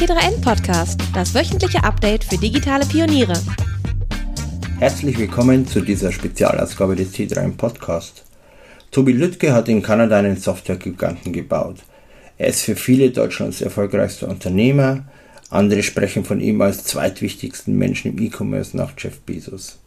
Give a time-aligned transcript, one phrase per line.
[0.00, 3.34] T3N Podcast, das wöchentliche Update für digitale Pioniere.
[4.78, 8.24] Herzlich willkommen zu dieser Spezialausgabe des T3N Podcast.
[8.92, 11.80] Tobi Lüttke hat in Kanada einen Software-Giganten gebaut.
[12.38, 15.04] Er ist für viele Deutschlands erfolgreichster Unternehmer.
[15.50, 19.80] Andere sprechen von ihm als zweitwichtigsten Menschen im E-Commerce nach Jeff Bezos.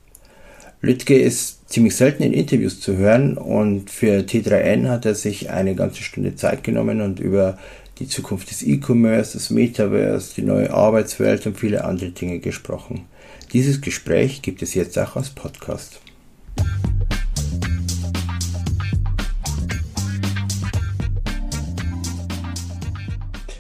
[0.81, 5.73] Lüttke ist ziemlich selten in Interviews zu hören und für T3N hat er sich eine
[5.73, 7.57] ganze Stunde Zeit genommen und über
[7.99, 13.05] die Zukunft des E-Commerce, das Metaverse, die neue Arbeitswelt und viele andere Dinge gesprochen.
[13.53, 15.99] Dieses Gespräch gibt es jetzt auch als Podcast.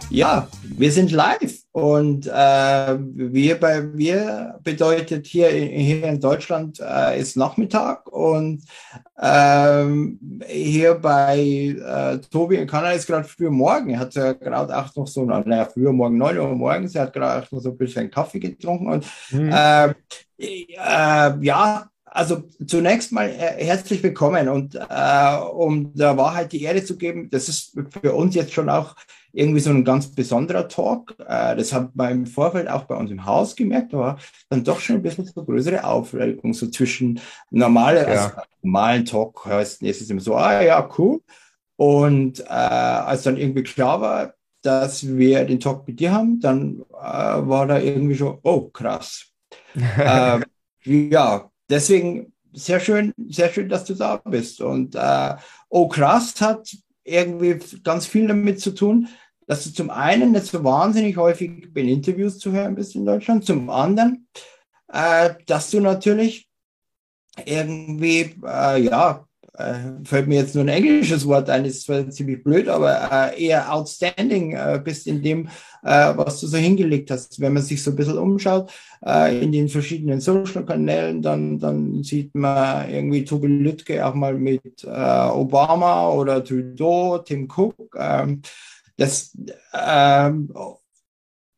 [0.09, 7.19] Ja, wir sind live und äh, wir bei wir bedeutet hier, hier in Deutschland äh,
[7.19, 8.61] ist Nachmittag und
[9.19, 13.89] ähm, hier bei äh, Tobi in Kanada ist gerade früh morgen.
[13.89, 17.13] Er hat ja gerade auch noch so, naja, früher morgen, 9 Uhr morgens, er hat
[17.13, 19.51] gerade auch noch so ein bisschen Kaffee getrunken und mhm.
[19.51, 19.93] äh,
[20.37, 26.83] äh, ja, also zunächst mal äh, herzlich willkommen und äh, um der Wahrheit die Ehre
[26.83, 28.95] zu geben, das ist für uns jetzt schon auch
[29.33, 31.15] irgendwie so ein ganz besonderer Talk.
[31.27, 34.17] Äh, das hat man im Vorfeld auch bei uns im Haus gemerkt, aber
[34.49, 38.07] dann doch schon ein bisschen so größere Aufregung, so zwischen normale, ja.
[38.07, 41.21] also normalen Talk heißt es immer so, ah ja, cool.
[41.75, 46.83] Und äh, als dann irgendwie klar war, dass wir den Talk mit dir haben, dann
[46.91, 49.31] äh, war da irgendwie schon, oh krass.
[49.75, 50.39] äh,
[50.83, 54.61] ja, deswegen sehr schön, sehr schön, dass du da bist.
[54.61, 55.35] Und äh,
[55.69, 56.69] oh krass hat
[57.03, 59.07] irgendwie ganz viel damit zu tun,
[59.47, 63.45] dass du zum einen nicht so wahnsinnig häufig in Interviews zu hören bist in Deutschland,
[63.45, 64.27] zum anderen,
[64.87, 66.49] äh, dass du natürlich
[67.45, 69.27] irgendwie, äh, ja,
[69.57, 73.45] äh, fällt mir jetzt nur ein englisches Wort ein, ist zwar ziemlich blöd, aber äh,
[73.45, 75.47] eher outstanding äh, bist in dem,
[75.83, 77.39] äh, was du so hingelegt hast.
[77.39, 78.71] Wenn man sich so ein bisschen umschaut
[79.05, 84.83] äh, in den verschiedenen Social-Kanälen, dann, dann sieht man irgendwie Tobi Lüttke auch mal mit
[84.83, 87.95] äh, Obama oder Trudeau, Tim Cook.
[87.97, 88.41] Ähm,
[88.97, 89.37] das
[89.73, 90.51] ähm,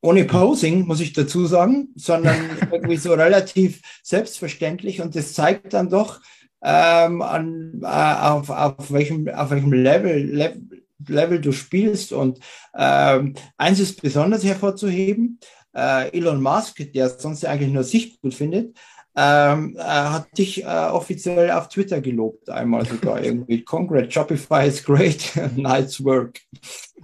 [0.02, 2.36] ohne Posing, muss ich dazu sagen, sondern
[2.72, 6.22] irgendwie so relativ selbstverständlich und das zeigt dann doch,
[6.66, 12.12] ähm, an, äh, auf, auf, welchem, auf welchem Level, Level, Level du spielst.
[12.12, 12.40] Und
[12.76, 15.40] ähm, eins ist besonders hervorzuheben,
[15.76, 18.76] äh, Elon Musk, der sonst eigentlich nur sich gut findet,
[19.16, 23.64] ähm, äh, hat dich äh, offiziell auf Twitter gelobt, einmal sogar irgendwie.
[23.64, 26.40] Congrats, Shopify is great, nice work.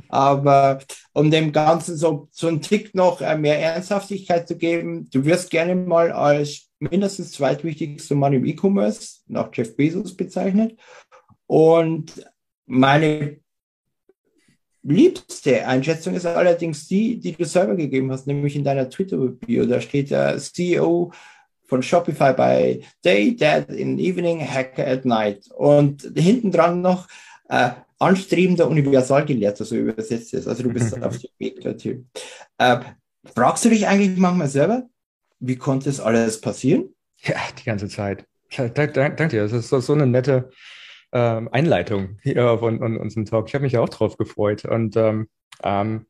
[0.09, 0.79] Aber
[1.13, 5.51] um dem Ganzen so, so einen Tick noch äh, mehr Ernsthaftigkeit zu geben, du wirst
[5.51, 10.78] gerne mal als mindestens zweitwichtigster Mann im E-Commerce nach Jeff Bezos bezeichnet.
[11.47, 12.25] Und
[12.66, 13.40] meine
[14.84, 19.66] liebste Einschätzung ist allerdings die, die du selber gegeben hast, nämlich in deiner Twitter-Bio.
[19.66, 21.12] Da steht der CEO
[21.66, 25.50] von Shopify bei Day, Dead in Evening, Hacker at Night.
[25.52, 27.08] Und hinten dran noch
[27.50, 30.48] äh, anstrebender Universalgelehrter, so übersetzt es.
[30.48, 32.09] Also du bist auf dem Weg dorthin.
[32.58, 32.80] Äh,
[33.36, 34.90] fragst du dich eigentlich manchmal selber,
[35.41, 36.96] wie konnte es alles passieren?
[37.18, 38.25] Ja, die ganze Zeit.
[38.56, 39.44] Danke dank dir.
[39.47, 40.50] Das ist so, eine nette
[41.12, 43.47] ähm, Einleitung hier von, von unserem Talk.
[43.47, 44.66] Ich habe mich auch drauf gefreut.
[44.66, 45.28] Und ähm,
[45.63, 46.06] ähm,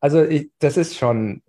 [0.00, 1.42] also ich, das ist schon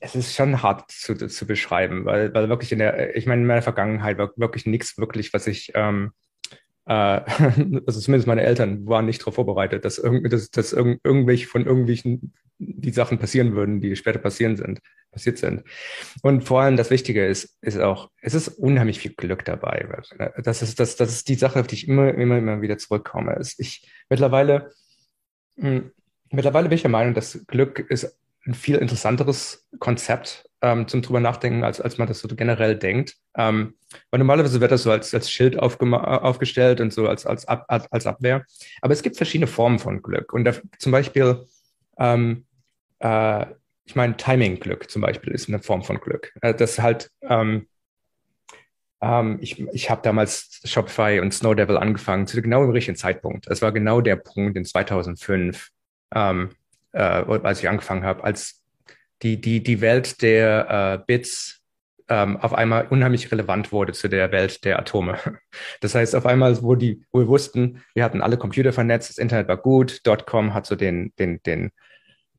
[0.00, 3.46] es ist schon hart zu, zu beschreiben, weil, weil wirklich in der, ich meine, in
[3.46, 6.27] meiner Vergangenheit war wirklich nichts wirklich, was ich, ähm, äh,
[7.86, 11.66] also zumindest meine Eltern waren nicht darauf vorbereitet, dass, irgend, dass, dass irgend, irgendwelche von
[11.66, 14.80] irgendwelchen die Sachen passieren würden, die später passieren sind,
[15.12, 15.62] passiert sind.
[16.22, 19.86] Und vor allem das Wichtige ist, ist auch, es ist unheimlich viel Glück dabei.
[20.42, 23.38] Das ist, das, das ist die Sache, auf die ich immer, immer, immer wieder zurückkomme.
[23.58, 24.72] Ich mittlerweile,
[25.56, 25.92] mh, hm,
[26.30, 31.20] mittlerweile bin ich der Meinung, dass Glück ist ein viel interessanteres Konzept ähm, zum drüber
[31.20, 33.14] nachdenken, als, als man das so generell denkt.
[33.36, 33.74] Ähm,
[34.10, 38.06] weil normalerweise wird das so als, als Schild aufgestellt und so als, als, Ab als
[38.06, 38.44] Abwehr.
[38.80, 40.32] Aber es gibt verschiedene Formen von Glück.
[40.32, 41.46] Und da, zum Beispiel,
[41.98, 42.46] ähm,
[43.00, 43.46] äh,
[43.84, 46.32] ich meine, Timing-Glück zum Beispiel ist eine Form von Glück.
[46.40, 47.68] Äh, das halt, ähm,
[49.00, 53.46] ähm, ich, ich habe damals Shopify und Snowdevil angefangen zu genau im richtigen Zeitpunkt.
[53.48, 55.68] Es war genau der Punkt in 2005,
[56.14, 56.50] ähm,
[56.92, 58.64] äh, als ich angefangen habe, als
[59.22, 61.58] die, die, die Welt der äh, Bits
[62.08, 65.18] ähm, auf einmal unheimlich relevant wurde zu der Welt der Atome.
[65.80, 69.18] Das heißt, auf einmal, wo die, wo wir wussten, wir hatten alle Computer vernetzt, das
[69.18, 71.70] Internet war gut, Dotcom hat so den, den, den,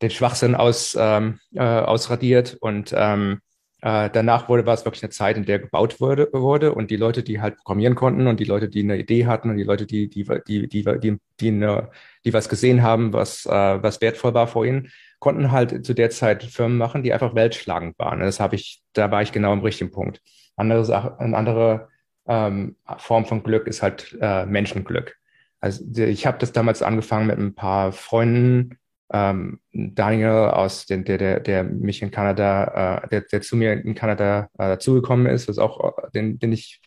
[0.02, 3.42] den Schwachsinn aus, ähm, äh, ausradiert und ähm,
[3.82, 6.98] äh, danach wurde, war es wirklich eine Zeit, in der gebaut wurde, wurde und die
[6.98, 9.86] Leute, die halt programmieren konnten und die Leute, die eine Idee hatten und die Leute,
[9.86, 11.90] die, die, die, die, die, die, eine,
[12.26, 14.90] die was gesehen haben, was, äh, was wertvoll war vor ihnen,
[15.20, 18.20] konnten halt zu der Zeit Firmen machen, die einfach weltschlagend waren.
[18.20, 20.22] Das habe ich, da war ich genau im richtigen Punkt.
[20.58, 21.88] Andere Sache, eine andere
[22.28, 25.18] ähm, Form von Glück ist halt äh, Menschenglück.
[25.62, 28.78] Also ich habe das damals angefangen mit ein paar Freunden,
[29.12, 33.74] ähm, Daniel aus den, der, der, der mich in Kanada, äh, der, der zu mir
[33.74, 36.82] in Kanada äh, dazugekommen ist, was auch, äh, den, den ich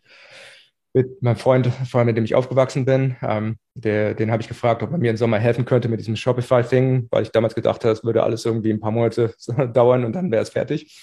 [0.94, 4.82] mit meinem Freund, vor mit dem ich aufgewachsen bin, ähm, der, den habe ich gefragt,
[4.82, 7.92] ob er mir im Sommer helfen könnte mit diesem Shopify-Thing, weil ich damals gedacht habe,
[7.92, 9.34] es würde alles irgendwie ein paar Monate
[9.72, 11.00] dauern und dann wäre es fertig.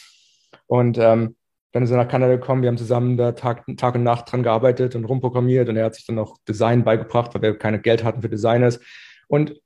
[0.68, 1.36] Und ähm,
[1.71, 4.44] dann ist er nach Kanada gekommen, wir haben zusammen da Tag, Tag und Nacht dran
[4.44, 8.04] gearbeitet und rumprogrammiert und er hat sich dann auch Design beigebracht, weil wir keine Geld
[8.04, 8.80] hatten für Designers.
[9.27, 9.60] Und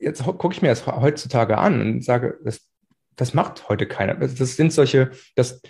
[0.00, 2.66] jetzt gucke ich mir das heutzutage an und sage, das,
[3.16, 4.14] das macht heute keiner.
[4.14, 5.60] Das, sind solche, dass,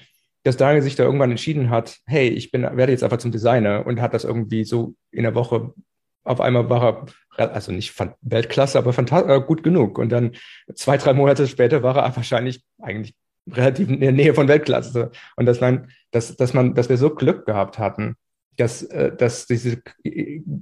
[0.45, 3.87] dass Daniel sich da irgendwann entschieden hat, hey, ich bin, werde jetzt einfach zum Designer
[3.87, 5.75] und hat das irgendwie so in der Woche
[6.23, 7.07] auf einmal war
[7.37, 9.99] er, also nicht Weltklasse, aber äh, gut genug.
[9.99, 10.33] Und dann
[10.75, 13.15] zwei, drei Monate später war er wahrscheinlich eigentlich
[13.51, 15.11] relativ in der Nähe von Weltklasse.
[15.37, 18.17] Und dass man, dass, dass man, dass wir so Glück gehabt hatten,
[18.61, 19.83] dass, äh, dass diese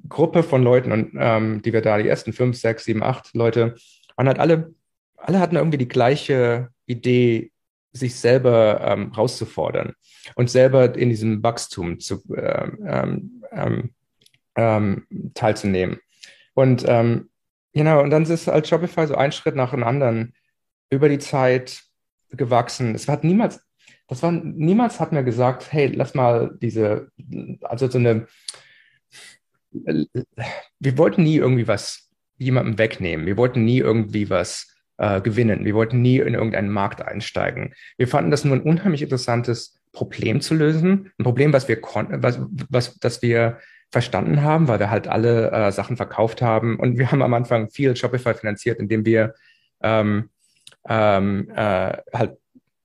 [0.09, 3.75] Gruppe von Leuten, und ähm, die wir da, die ersten fünf, sechs, sieben, acht Leute,
[4.17, 4.75] waren halt alle,
[5.17, 7.53] alle hatten irgendwie die gleiche Idee,
[7.93, 9.95] sich selber ähm, rauszufordern
[10.35, 13.91] und selber in diesem Wachstum zu, ähm, ähm, ähm,
[14.57, 15.99] ähm teilzunehmen.
[16.55, 17.31] Und ähm,
[17.73, 20.35] genau, und dann ist halt Shopify so ein Schritt nach dem anderen
[20.91, 21.83] über die Zeit
[22.31, 22.95] gewachsen.
[22.95, 23.61] Es hat niemals,
[24.09, 27.11] das war, niemals hat mir gesagt, hey, lass mal diese,
[27.63, 28.27] also so eine,
[29.71, 33.27] wir wollten nie irgendwie was jemandem wegnehmen.
[33.27, 35.65] Wir wollten nie irgendwie was äh, gewinnen.
[35.65, 37.75] Wir wollten nie in irgendeinen Markt einsteigen.
[37.99, 41.13] Wir fanden das nur ein unheimlich interessantes Problem zu lösen.
[41.19, 42.41] Ein Problem, was wir konnten, was,
[42.71, 43.59] was, das wir
[43.91, 46.79] verstanden haben, weil wir halt alle äh, Sachen verkauft haben.
[46.79, 49.35] Und wir haben am Anfang viel Shopify finanziert, indem wir
[49.83, 50.31] ähm,
[50.89, 52.39] ähm, äh, halt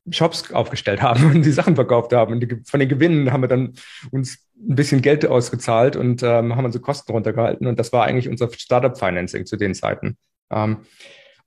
[0.09, 2.33] Shops aufgestellt haben und die Sachen verkauft haben.
[2.33, 3.73] Und die, von den Gewinnen haben wir dann
[4.11, 7.67] uns ein bisschen Geld ausgezahlt und ähm, haben unsere Kosten runtergehalten.
[7.67, 10.17] Und das war eigentlich unser Startup-Financing zu den Zeiten.
[10.51, 10.77] Ähm,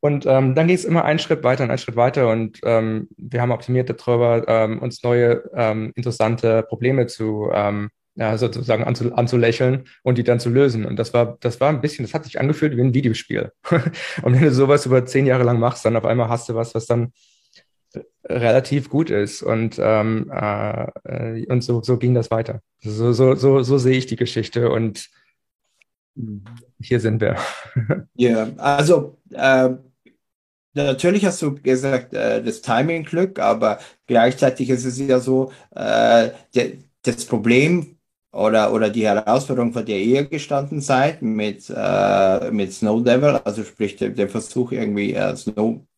[0.01, 3.09] und ähm, dann ging es immer einen Schritt weiter und einen Schritt weiter und ähm,
[3.17, 9.15] wir haben optimiert darüber, ähm, uns neue ähm, interessante Probleme zu ähm, ja, sozusagen anzu,
[9.15, 10.85] anzulächeln und die dann zu lösen.
[10.85, 13.53] Und das war, das war ein bisschen, das hat sich angefühlt wie ein Videospiel.
[14.23, 16.75] und wenn du sowas über zehn Jahre lang machst, dann auf einmal hast du was,
[16.75, 17.13] was dann
[18.29, 19.43] relativ gut ist.
[19.43, 22.61] Und, ähm, äh, und so, so ging das weiter.
[22.81, 25.09] So, so, so, so sehe ich die Geschichte und
[26.81, 27.37] hier sind wir.
[28.15, 29.71] Ja, also äh,
[30.73, 36.73] natürlich hast du gesagt, äh, das Timing-Glück, aber gleichzeitig ist es ja so, äh, der,
[37.03, 37.99] das Problem
[38.33, 43.65] oder, oder die Herausforderung, vor der ihr gestanden seid mit, äh, mit Snow Devil, also
[43.65, 45.37] sprich der, der Versuch irgendwie äh,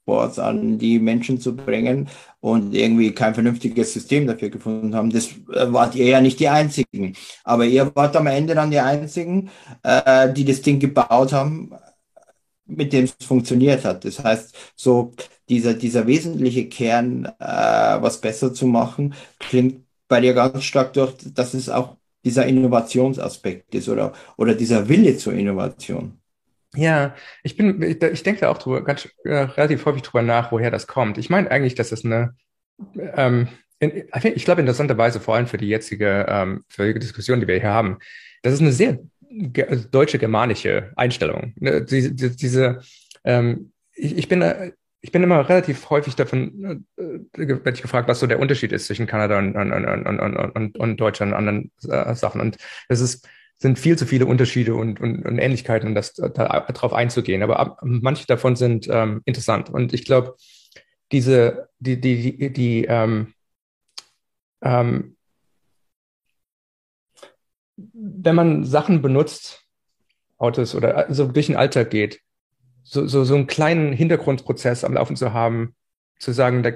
[0.08, 2.08] Snowboards an die Menschen zu bringen
[2.40, 6.48] und irgendwie kein vernünftiges System dafür gefunden haben, das äh, wart ihr ja nicht die
[6.48, 7.14] Einzigen.
[7.44, 9.50] Aber ihr wart am Ende dann die Einzigen,
[9.82, 11.72] äh, die das Ding gebaut haben,
[12.66, 14.04] mit dem es funktioniert hat.
[14.04, 15.12] Das heißt, so
[15.48, 21.14] dieser, dieser wesentliche Kern, äh, was besser zu machen, klingt bei dir ganz stark durch,
[21.34, 26.18] dass es auch dieser Innovationsaspekt ist oder, oder dieser Wille zur Innovation.
[26.78, 30.70] Ja, ich bin, ich, denke da auch drüber, ganz äh, relativ häufig drüber nach, woher
[30.70, 31.18] das kommt.
[31.18, 32.36] Ich meine eigentlich, dass es eine,
[33.16, 33.48] ähm,
[33.80, 34.04] in,
[34.34, 37.70] ich glaube interessanterweise vor allem für die jetzige, ähm, für die Diskussion, die wir hier
[37.70, 37.98] haben,
[38.42, 39.00] das ist eine sehr
[39.90, 41.52] deutsche germanische Einstellung.
[41.56, 42.80] Ne, diese, diese
[43.24, 47.02] ähm, ich, ich bin ich bin immer relativ häufig davon, äh,
[47.36, 50.96] werde ich gefragt, was so der Unterschied ist zwischen Kanada und, und, und, und, und
[50.96, 52.40] Deutschland und anderen äh, Sachen.
[52.40, 52.56] Und
[52.88, 53.28] es ist,
[53.58, 57.42] sind viel zu viele Unterschiede und, und, und Ähnlichkeiten, um das da, darauf einzugehen.
[57.42, 59.68] Aber ab, manche davon sind ähm, interessant.
[59.68, 60.36] Und ich glaube,
[61.10, 63.34] diese, die, die, die, die ähm,
[64.62, 65.16] ähm,
[67.76, 69.64] wenn man Sachen benutzt,
[70.36, 72.20] Autos oder so also durch den Alltag geht,
[72.82, 75.74] so, so, so einen kleinen Hintergrundprozess am Laufen zu haben,
[76.18, 76.72] zu sagen, da,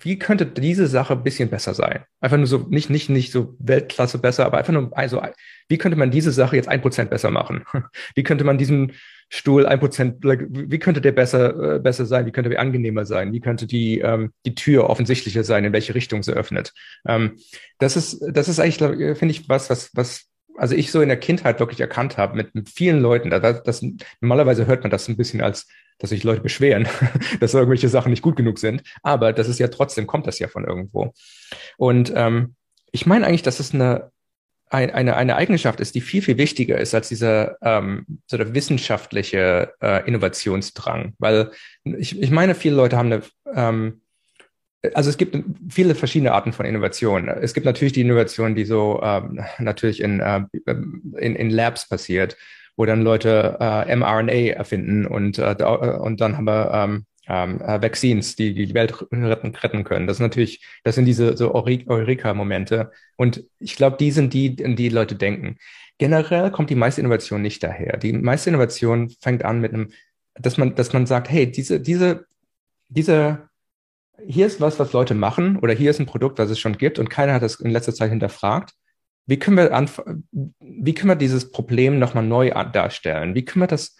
[0.00, 2.04] wie könnte diese Sache ein bisschen besser sein?
[2.20, 5.22] Einfach nur so, nicht, nicht, nicht so Weltklasse besser, aber einfach nur, also,
[5.68, 7.64] wie könnte man diese Sache jetzt ein Prozent besser machen?
[8.14, 8.92] Wie könnte man diesen
[9.28, 12.26] Stuhl ein Prozent, like, wie könnte der besser, äh, besser sein?
[12.26, 13.32] Wie könnte der angenehmer sein?
[13.32, 15.64] Wie könnte die, ähm, die Tür offensichtlicher sein?
[15.64, 16.72] In welche Richtung sie öffnet?
[17.06, 17.38] Ähm,
[17.78, 18.78] das ist, das ist eigentlich,
[19.16, 22.54] finde ich, was, was, was also ich so in der Kindheit wirklich erkannt habe mit,
[22.54, 23.30] mit vielen Leuten.
[23.30, 23.84] Das, das,
[24.20, 25.68] normalerweise hört man das ein bisschen als
[26.00, 26.88] dass sich Leute beschweren,
[27.40, 28.82] dass irgendwelche Sachen nicht gut genug sind.
[29.02, 31.12] Aber das ist ja trotzdem, kommt das ja von irgendwo.
[31.76, 32.56] Und ähm,
[32.90, 34.10] ich meine eigentlich, dass es eine,
[34.70, 39.74] eine, eine Eigenschaft ist, die viel, viel wichtiger ist als dieser ähm, so der wissenschaftliche
[39.80, 41.14] äh, Innovationsdrang.
[41.18, 41.50] Weil
[41.84, 43.22] ich, ich meine, viele Leute haben eine,
[43.54, 44.00] ähm,
[44.94, 45.36] also es gibt
[45.68, 47.28] viele verschiedene Arten von Innovationen.
[47.28, 50.42] Es gibt natürlich die Innovation, die so ähm, natürlich in, äh,
[51.18, 52.36] in, in Labs passiert,
[52.80, 57.82] wo dann Leute äh, mRNA erfinden und, äh, und dann haben wir ähm, ähm, äh,
[57.82, 60.06] Vaccines, die die Welt retten, retten können.
[60.06, 62.90] Das natürlich, das sind diese so Eureka-Momente.
[63.16, 65.58] Und ich glaube, die sind die, in die Leute denken.
[65.98, 67.98] Generell kommt die meiste Innovation nicht daher.
[67.98, 69.90] Die meiste Innovation fängt an mit einem,
[70.36, 72.24] dass man, dass man sagt, hey, diese, diese,
[72.88, 73.50] diese
[74.26, 76.98] hier ist was, was Leute machen oder hier ist ein Produkt, was es schon gibt
[76.98, 78.72] und keiner hat das in letzter Zeit hinterfragt.
[79.30, 83.36] Wie können wir, anf wie können wir dieses Problem nochmal neu darstellen?
[83.36, 83.96] Wie können wir das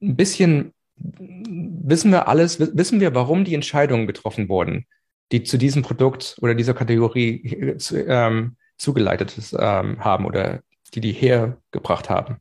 [0.00, 4.86] ein bisschen, wissen wir alles, wissen wir, warum die Entscheidungen getroffen wurden,
[5.30, 10.62] die zu diesem Produkt oder dieser Kategorie zu, ähm, zugeleitet ähm, haben oder
[10.94, 12.38] die die hergebracht haben?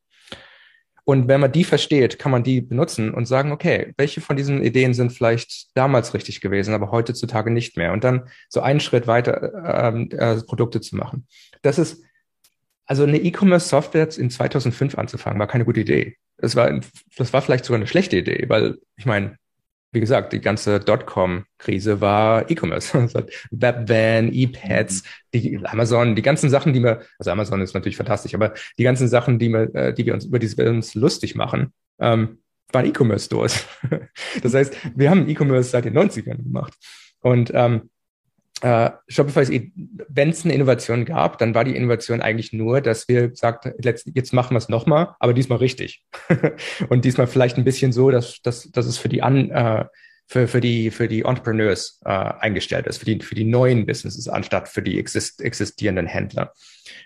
[1.09, 4.63] Und wenn man die versteht, kann man die benutzen und sagen, okay, welche von diesen
[4.63, 7.93] Ideen sind vielleicht damals richtig gewesen, aber heutzutage nicht mehr.
[7.93, 11.25] Und dann so einen Schritt weiter ähm, äh, Produkte zu machen.
[11.63, 12.03] Das ist,
[12.85, 16.15] also eine E-Commerce-Software in 2005 anzufangen, war keine gute Idee.
[16.37, 16.79] Das war,
[17.17, 19.35] das war vielleicht sogar eine schlechte Idee, weil ich meine,
[19.91, 22.93] wie gesagt, die ganze Dotcom-Krise war E-Commerce.
[23.51, 25.03] Webvan, E-Pads,
[25.33, 29.07] die Amazon, die ganzen Sachen, die wir, also Amazon ist natürlich fantastisch, aber die ganzen
[29.07, 32.39] Sachen, die wir, äh, die wir uns, über die wir uns lustig machen, ähm,
[32.71, 33.65] waren E-Commerce-Stores.
[34.43, 36.73] das heißt, wir haben E-Commerce seit den 90ern gemacht.
[37.21, 37.89] Und ähm,
[38.61, 39.71] äh, Shopify,
[40.09, 44.33] wenn es eine Innovation gab, dann war die Innovation eigentlich nur, dass wir sagten, jetzt
[44.33, 46.03] machen wir es nochmal, aber diesmal richtig.
[46.89, 49.85] und diesmal vielleicht ein bisschen so, dass, dass, dass es für die an, äh,
[50.27, 54.27] für, für die für die Entrepreneurs äh, eingestellt ist, für die für die neuen Businesses
[54.27, 56.53] anstatt für die exist, existierenden Händler.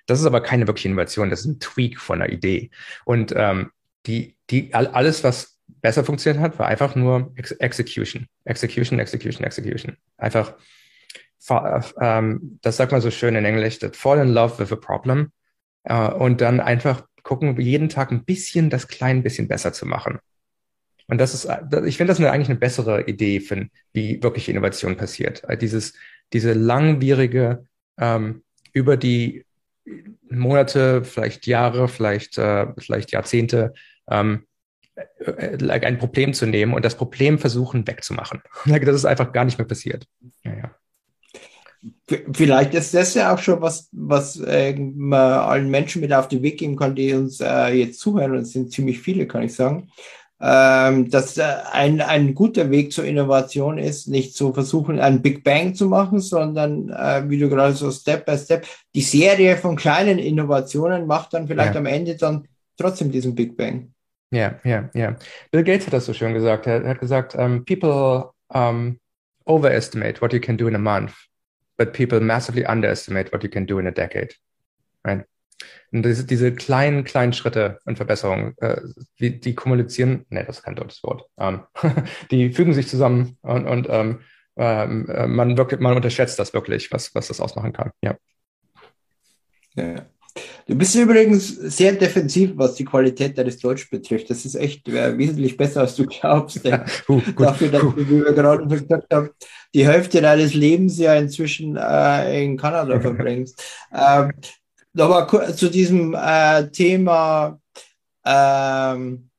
[0.07, 2.69] Das ist aber keine wirkliche Innovation, das ist ein Tweak von einer Idee.
[3.05, 3.71] Und ähm,
[4.05, 9.97] die die alles was besser funktioniert hat, war einfach nur Ex Execution, Execution, Execution, Execution.
[10.17, 10.55] Einfach
[11.49, 15.31] ähm, das sagt man so schön in Englisch, that fall in love with a problem
[15.83, 20.19] äh, und dann einfach gucken, jeden Tag ein bisschen das klein bisschen besser zu machen.
[21.07, 21.47] Und das ist,
[21.85, 25.43] ich finde das eine, eigentlich eine bessere Idee, für, wie wirklich Innovation passiert.
[25.45, 25.93] Äh, dieses,
[26.31, 27.65] diese langwierige,
[27.97, 29.45] ähm, über die
[30.29, 33.73] Monate, vielleicht Jahre, vielleicht, äh, vielleicht Jahrzehnte,
[34.09, 34.45] ähm,
[34.95, 38.41] äh, ein Problem zu nehmen und das Problem versuchen wegzumachen.
[38.65, 40.07] Das ist einfach gar nicht mehr passiert.
[40.43, 40.75] Ja, ja.
[42.33, 46.41] Vielleicht ist das ja auch schon was, was äh, man allen Menschen mit auf den
[46.41, 48.31] Weg geben kann, die uns äh, jetzt zuhören.
[48.31, 49.89] Und es sind ziemlich viele, kann ich sagen.
[50.41, 55.43] Ähm, dass äh, ein, ein guter Weg zur Innovation ist, nicht zu versuchen, einen Big
[55.43, 59.77] Bang zu machen, sondern, äh, wie du gerade so Step by Step, die Serie von
[59.77, 61.79] kleinen Innovationen macht dann vielleicht ja.
[61.79, 62.47] am Ende dann
[62.77, 63.93] trotzdem diesen Big Bang.
[64.31, 65.15] Ja, ja, ja.
[65.51, 66.67] Bill Gates hat das so schön gesagt.
[66.67, 68.99] Er hat gesagt, um, people um,
[69.45, 71.13] overestimate what you can do in a month
[71.77, 74.35] but people massively underestimate what you can do in a decade.
[75.05, 75.25] Right?
[75.91, 78.81] Und diese, diese kleinen, kleinen Schritte und Verbesserungen, äh,
[79.19, 81.63] die, die kommunizieren, ne, das ist kein deutsches Wort, ähm,
[82.31, 84.19] die fügen sich zusammen und, und ähm,
[84.55, 87.91] ähm, äh, man, wirklich, man unterschätzt das wirklich, was, was das ausmachen kann.
[88.01, 88.17] Ja.
[89.75, 90.05] ja.
[90.65, 94.29] Du bist übrigens sehr defensiv, was die Qualität deines Deutsch betrifft.
[94.29, 96.63] Das ist echt äh, wesentlich besser, als du glaubst.
[96.63, 97.91] Ja, uh, Dafür, dass uh.
[97.91, 99.29] du, wie wir gerade gesagt haben,
[99.73, 103.61] die Hälfte deines Lebens ja inzwischen äh, in Kanada verbringst.
[103.93, 104.31] ähm,
[104.95, 107.59] Nochmal zu diesem äh, Thema
[108.23, 109.29] ähm,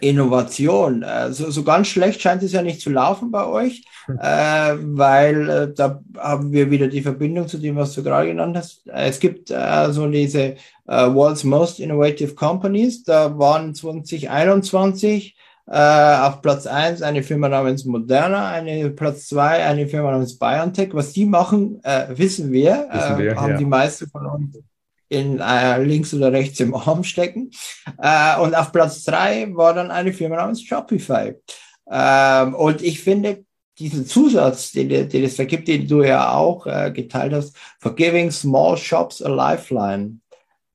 [0.00, 1.02] Innovation.
[1.02, 4.18] Äh, so, ganz schlecht scheint es ja nicht zu laufen bei euch, hm.
[4.18, 8.56] äh, weil äh, da haben wir wieder die Verbindung zu dem, was du gerade genannt
[8.56, 8.86] hast.
[8.86, 13.04] Es gibt äh, so diese äh, World's Most Innovative Companies.
[13.04, 15.36] Da waren 2021
[15.66, 20.90] äh, auf Platz eins eine Firma namens Moderna, eine Platz zwei eine Firma namens BioNTech.
[20.92, 23.56] Was die machen, wissen wir, wissen wir haben ja.
[23.56, 24.58] die meisten von uns
[25.14, 27.50] in äh, links oder rechts im Arm stecken.
[27.98, 31.34] Äh, und auf Platz drei war dann eine Firma namens Shopify.
[31.90, 33.44] Ähm, und ich finde,
[33.78, 37.94] diesen Zusatz, den, den es da gibt, den du ja auch äh, geteilt hast, for
[37.94, 40.18] giving small shops a lifeline,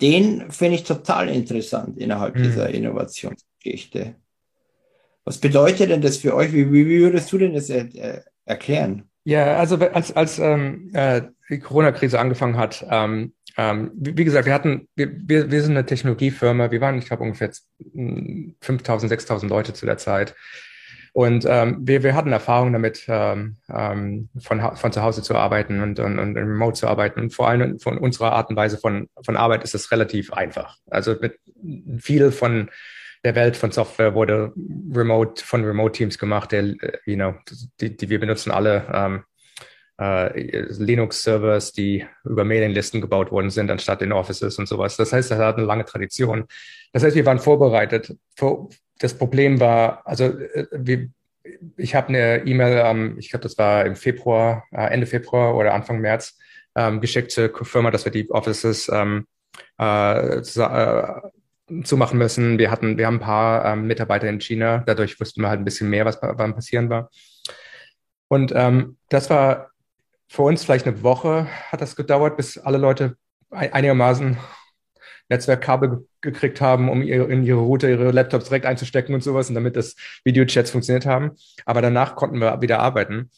[0.01, 2.43] den finde ich total interessant innerhalb mhm.
[2.43, 4.15] dieser Innovationsgeschichte.
[5.24, 6.53] Was bedeutet denn das für euch?
[6.53, 9.03] Wie, wie würdest du denn das äh, erklären?
[9.25, 14.45] Ja, also als, als ähm, äh, die Corona-Krise angefangen hat, ähm, ähm, wie, wie, gesagt,
[14.45, 15.11] wir hatten, wir,
[15.51, 17.51] wir, sind eine Technologiefirma, wir waren, ich glaube, ungefähr
[18.61, 20.33] 5000, 6000 Leute zu der Zeit.
[21.11, 25.81] Und ähm, wir, wir hatten Erfahrung damit, ähm, ähm, von, von zu Hause zu arbeiten
[25.81, 27.19] und, und, und remote zu arbeiten.
[27.19, 30.77] Und vor allem von unserer Art und Weise von, von Arbeit ist es relativ einfach.
[30.89, 31.37] Also mit
[31.97, 32.69] viel von
[33.25, 34.53] der Welt von Software wurde
[34.95, 37.35] remote von Remote Teams gemacht, der, äh, you know,
[37.81, 39.23] die, die wir benutzen alle ähm,
[40.00, 44.96] äh, Linux-Servers, die über Mailinglisten gebaut worden sind, anstatt in Offices und sowas.
[44.96, 46.46] Das heißt, das hat eine lange Tradition.
[46.94, 48.15] Das heißt, wir waren vorbereitet.
[49.00, 51.10] Das Problem war, also äh, wir,
[51.75, 55.74] ich habe eine E-Mail, ähm, ich glaube, das war im Februar, äh, Ende Februar oder
[55.74, 56.38] Anfang März,
[56.75, 59.27] ähm, geschickt zur Firma, dass wir die Offices ähm,
[59.79, 61.22] äh, äh,
[61.84, 62.58] zumachen müssen.
[62.58, 65.65] Wir hatten, wir haben ein paar ähm, Mitarbeiter in China, dadurch wussten wir halt ein
[65.65, 67.10] bisschen mehr, was beim Passieren war.
[68.29, 69.72] Und ähm, das war
[70.29, 73.17] für uns vielleicht eine Woche hat das gedauert, bis alle Leute
[73.50, 74.38] einigermaßen
[75.27, 79.75] Netzwerkkabel gekriegt haben, um in ihre Router ihre Laptops direkt einzustecken und sowas und damit
[79.75, 81.31] das Videochats funktioniert haben.
[81.65, 83.31] Aber danach konnten wir wieder arbeiten.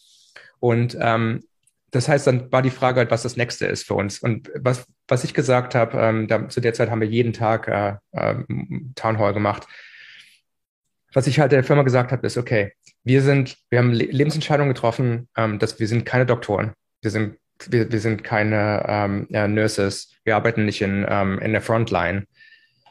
[0.60, 1.44] Und ähm,
[1.92, 4.20] das heißt, dann war die Frage halt, was das nächste ist für uns.
[4.20, 7.68] Und was, was ich gesagt habe, ähm, da, zu der Zeit haben wir jeden Tag
[7.68, 8.36] äh, äh,
[8.96, 9.66] Town Hall gemacht.
[11.14, 15.30] Was ich halt der Firma gesagt habe, ist, okay, wir sind, wir haben Lebensentscheidungen getroffen,
[15.36, 20.14] ähm, dass wir sind keine Doktoren wir sind, wir, wir sind keine ähm, ja, Nurses,
[20.24, 22.28] wir arbeiten nicht in, ähm, in der Frontline.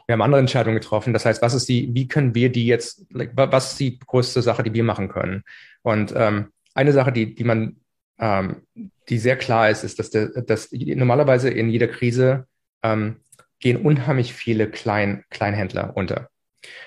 [0.07, 1.13] Wir haben andere Entscheidungen getroffen.
[1.13, 4.43] Das heißt, was ist die, wie können wir die jetzt, like, was ist die größte
[4.43, 5.45] Sache, die wir machen können?
[5.83, 7.77] Und ähm, eine Sache, die, die man,
[8.19, 8.67] ähm,
[9.09, 12.47] die sehr klar ist, ist, dass, der, dass normalerweise in jeder Krise
[12.83, 13.21] ähm,
[13.61, 16.29] gehen unheimlich viele Klein, Kleinhändler unter.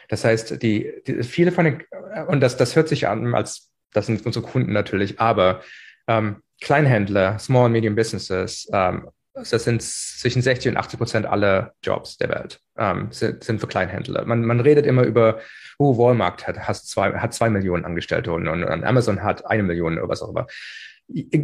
[0.10, 1.84] Das heißt, die, die viele von den,
[2.28, 5.62] und das, das hört sich an als, das sind unsere Kunden natürlich, aber
[6.08, 11.74] ähm, Kleinhändler, Small and Medium Businesses, ähm, das sind zwischen 60 und 80 Prozent aller
[11.82, 14.26] Jobs der Welt ähm, sind, sind für Kleinhändler.
[14.26, 15.40] Man, man redet immer über,
[15.80, 19.98] oh, Walmart hat, hat, zwei, hat zwei Millionen Angestellte und, und, Amazon hat eine Million
[19.98, 20.48] oder was auch immer.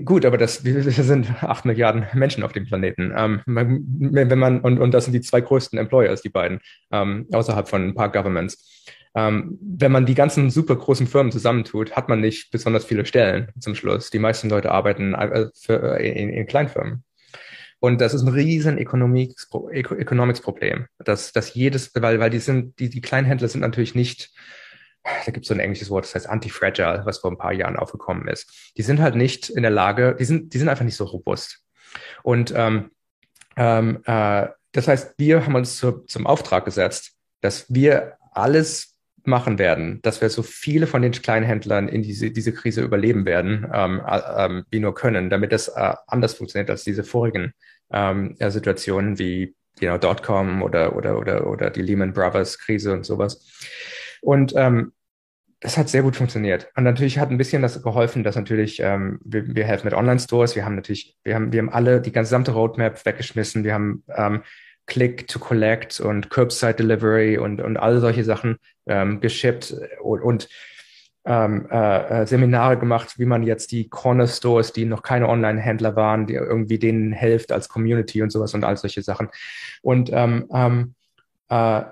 [0.05, 3.11] Gut, aber das, wir sind acht Milliarden Menschen auf dem Planeten.
[3.15, 6.59] Ähm, wenn man, und, und das sind die zwei größten Employers, die beiden,
[6.91, 8.85] ähm, außerhalb von ein paar Governments.
[9.15, 13.49] Ähm, wenn man die ganzen super großen Firmen zusammentut, hat man nicht besonders viele Stellen
[13.59, 14.11] zum Schluss.
[14.11, 17.03] Die meisten Leute arbeiten äh, für, äh, in, in Kleinfirmen.
[17.79, 23.01] Und das ist ein riesen Economics-Problem, dass, dass jedes, weil, weil die sind, die, die
[23.01, 24.31] Kleinhändler sind natürlich nicht,
[25.03, 27.77] da gibt es so ein englisches Wort, das heißt anti-fragile, was vor ein paar Jahren
[27.77, 28.73] aufgekommen ist.
[28.75, 31.63] Die sind halt nicht in der Lage, die sind, die sind einfach nicht so robust.
[32.21, 32.91] Und ähm,
[33.55, 39.60] ähm, äh, das heißt, wir haben uns zu, zum Auftrag gesetzt, dass wir alles machen
[39.60, 44.01] werden, dass wir so viele von den Kleinhändlern in diese, diese Krise überleben werden, ähm,
[44.05, 47.53] äh, wie nur können, damit es äh, anders funktioniert als diese vorigen
[47.91, 53.05] ähm, Situationen wie you know, Dotcom oder, oder, oder, oder die Lehman Brothers Krise und
[53.05, 53.45] sowas.
[54.21, 54.91] Und ähm,
[55.62, 56.69] das hat sehr gut funktioniert.
[56.75, 60.55] Und natürlich hat ein bisschen das geholfen, dass natürlich ähm, wir, wir helfen mit Online-Stores.
[60.55, 63.63] Wir haben natürlich, wir haben, wir haben alle die gesamte Roadmap weggeschmissen.
[63.63, 64.41] Wir haben ähm,
[64.89, 70.49] Click to Collect und Curbside Delivery und, und all solche Sachen ähm, geschippt und, und
[71.25, 75.95] ähm, äh, äh, Seminare gemacht, wie man jetzt die Corner Stores, die noch keine Online-Händler
[75.95, 79.30] waren, die irgendwie denen hilft als Community und sowas und all solche Sachen.
[79.82, 80.95] Und ähm, ähm,
[81.49, 81.84] äh,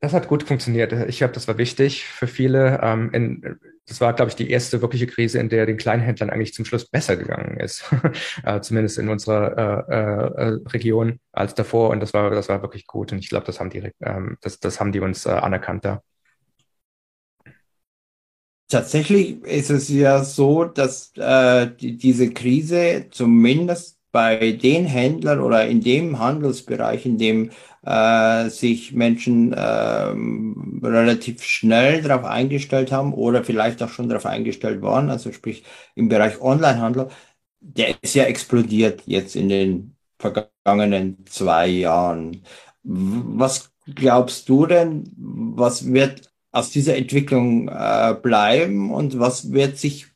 [0.00, 0.92] das hat gut funktioniert.
[1.08, 2.80] Ich glaube, das war wichtig für viele.
[2.82, 6.54] Ähm, in, das war, glaube ich, die erste wirkliche Krise, in der den Kleinhändlern eigentlich
[6.54, 7.84] zum Schluss besser gegangen ist,
[8.44, 11.90] äh, zumindest in unserer äh, äh, Region als davor.
[11.90, 13.12] Und das war, das war wirklich gut.
[13.12, 16.02] Und ich glaube, das haben die, ähm, das, das haben die uns äh, anerkannt da.
[18.70, 25.66] Tatsächlich ist es ja so, dass äh, die, diese Krise zumindest bei den Händlern oder
[25.66, 27.50] in dem Handelsbereich, in dem
[27.88, 34.82] äh, sich Menschen ähm, relativ schnell darauf eingestellt haben oder vielleicht auch schon darauf eingestellt
[34.82, 37.08] waren, also sprich im Bereich Onlinehandel,
[37.60, 42.42] der ist ja explodiert jetzt in den vergangenen zwei Jahren.
[42.82, 50.06] Was glaubst du denn, was wird aus dieser Entwicklung äh, bleiben und was wird sich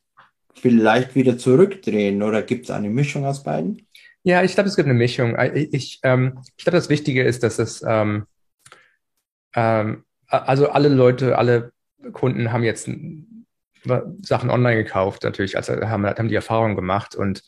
[0.54, 3.86] vielleicht wieder zurückdrehen oder gibt es eine Mischung aus beiden?
[4.24, 5.36] Ja, ich glaube, es gibt eine Mischung.
[5.54, 8.26] Ich, ähm, ich glaube, das Wichtige ist, dass es, ähm,
[9.54, 11.72] ähm, also alle Leute, alle
[12.12, 12.88] Kunden haben jetzt
[14.22, 17.42] Sachen online gekauft, natürlich, also haben, haben die Erfahrung gemacht und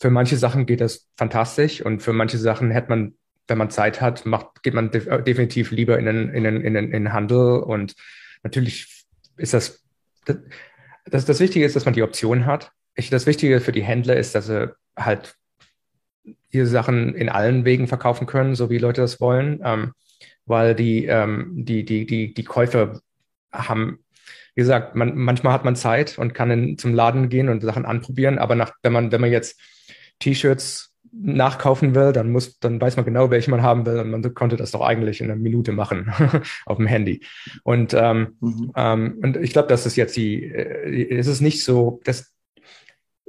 [0.00, 3.14] für manche Sachen geht das fantastisch und für manche Sachen hätte man,
[3.46, 6.74] wenn man Zeit hat, macht, geht man def definitiv lieber in den, in den, in
[6.74, 7.94] den, in den Handel und
[8.42, 9.04] natürlich
[9.36, 9.84] ist das,
[10.24, 12.72] das, das Wichtige ist, dass man die Option hat.
[12.94, 15.36] Ich, das Wichtige für die Händler ist, dass sie halt
[16.52, 19.92] diese Sachen in allen Wegen verkaufen können, so wie Leute das wollen, ähm,
[20.46, 23.00] weil die, ähm, die, die, die, die Käufer
[23.52, 24.00] haben,
[24.54, 27.84] wie gesagt, man, manchmal hat man Zeit und kann in, zum Laden gehen und Sachen
[27.84, 29.60] anprobieren, aber nach, wenn man, wenn man jetzt
[30.18, 34.34] T-Shirts nachkaufen will, dann muss, dann weiß man genau, welche man haben will und man
[34.34, 36.12] konnte das doch eigentlich in einer Minute machen
[36.66, 37.20] auf dem Handy.
[37.64, 38.72] Und ähm, mhm.
[38.76, 42.32] ähm, und ich glaube, das ist jetzt die, äh, es ist nicht so, dass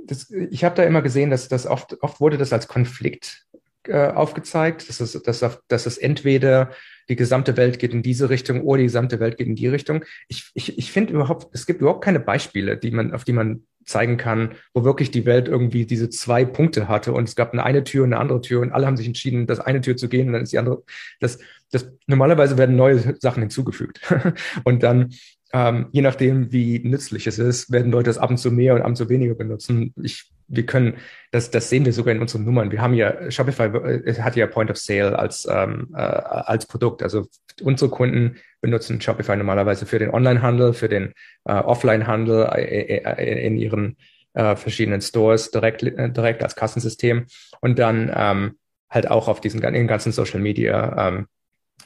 [0.06, 3.46] das, ich habe da immer gesehen, dass das oft, oft wurde das als Konflikt
[3.88, 6.72] äh, aufgezeigt, dass es, dass, dass es entweder
[7.10, 10.06] die gesamte Welt geht in diese Richtung oder die gesamte Welt geht in die Richtung.
[10.28, 13.64] Ich, ich, ich finde überhaupt, es gibt überhaupt keine Beispiele, die man, auf die man
[13.86, 17.64] zeigen kann, wo wirklich die Welt irgendwie diese zwei Punkte hatte und es gab eine,
[17.64, 20.08] eine Tür und eine andere Tür und alle haben sich entschieden, das eine Tür zu
[20.08, 20.84] gehen und dann ist die andere.
[21.20, 21.40] Das,
[21.72, 24.02] das normalerweise werden neue Sachen hinzugefügt
[24.64, 25.14] und dann
[25.54, 28.82] ähm, je nachdem, wie nützlich es ist, werden Leute das ab und zu mehr und
[28.82, 29.94] ab und zu weniger benutzen.
[30.02, 30.96] Ich, wir können,
[31.32, 32.72] das, das sehen wir sogar in unseren Nummern.
[32.72, 37.04] Wir haben ja, Shopify äh, hat ja Point of Sale als, ähm, äh, als Produkt.
[37.04, 37.28] Also
[37.62, 41.14] unsere Kunden benutzen Shopify normalerweise für den Online-Handel, für den
[41.46, 43.98] äh, Offline-Handel äh, äh in ihren
[44.34, 47.26] äh, verschiedenen Stores direkt, äh, direkt als Kassensystem
[47.60, 48.58] und dann ähm,
[48.90, 51.28] halt auch auf diesen in ganzen Social Media ähm,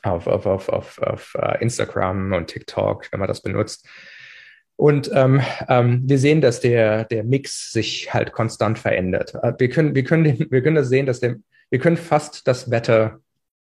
[0.06, 3.88] auf, auf, auf, auf, auf uh, Instagram und TikTok, wenn man das benutzt.
[4.78, 9.34] Und ähm, ähm, wir sehen, dass der, der Mix sich halt konstant verändert.
[9.42, 11.38] Äh, wir können, wir können, wir können das sehen, dass der,
[11.70, 13.20] wir können fast das Wetter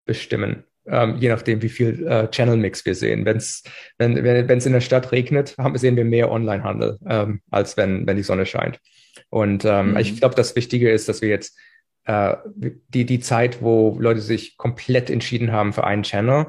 [0.05, 3.25] bestimmen, ähm, je nachdem, wie viel äh, Channel Mix wir sehen.
[3.25, 3.63] Wenn's,
[3.97, 8.05] wenn wenn es in der Stadt regnet, haben, sehen wir mehr Online-Handel, ähm, als wenn,
[8.05, 8.79] wenn die Sonne scheint.
[9.29, 9.97] Und ähm, mhm.
[9.97, 11.57] ich glaube, das Wichtige ist, dass wir jetzt
[12.09, 12.37] äh,
[12.87, 16.47] die, die Zeit, wo Leute sich komplett entschieden haben für einen Channel.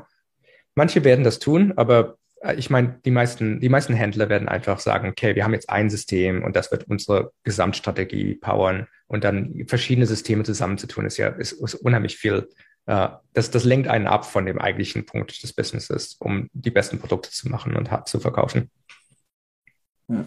[0.74, 4.80] Manche werden das tun, aber äh, ich meine, die meisten, die meisten Händler werden einfach
[4.80, 9.66] sagen, okay, wir haben jetzt ein System und das wird unsere Gesamtstrategie powern und dann
[9.66, 12.48] verschiedene Systeme zusammenzutun, ist ja ist, ist unheimlich viel.
[12.86, 16.98] Äh, das, das lenkt einen ab von dem eigentlichen Punkt des Businesses, um die besten
[16.98, 18.70] Produkte zu machen und zu verkaufen.
[20.08, 20.24] Ja.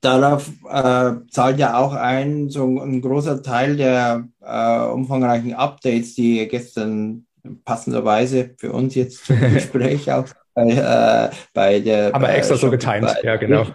[0.00, 6.46] Darauf äh, zahlt ja auch ein, so ein großer Teil der äh, umfangreichen Updates, die
[6.48, 7.26] gestern
[7.64, 12.14] passenderweise für uns jetzt zum Gespräch auch bei, äh, bei der.
[12.14, 13.66] Aber extra so getimt, bei, ja, genau.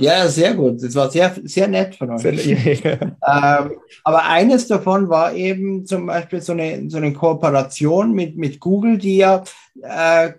[0.00, 0.82] Ja, sehr gut.
[0.82, 2.48] Das war sehr, sehr nett von euch.
[2.48, 8.58] ähm, aber eines davon war eben zum Beispiel so eine, so eine Kooperation mit, mit
[8.58, 9.44] Google, die ja
[9.82, 10.32] äh,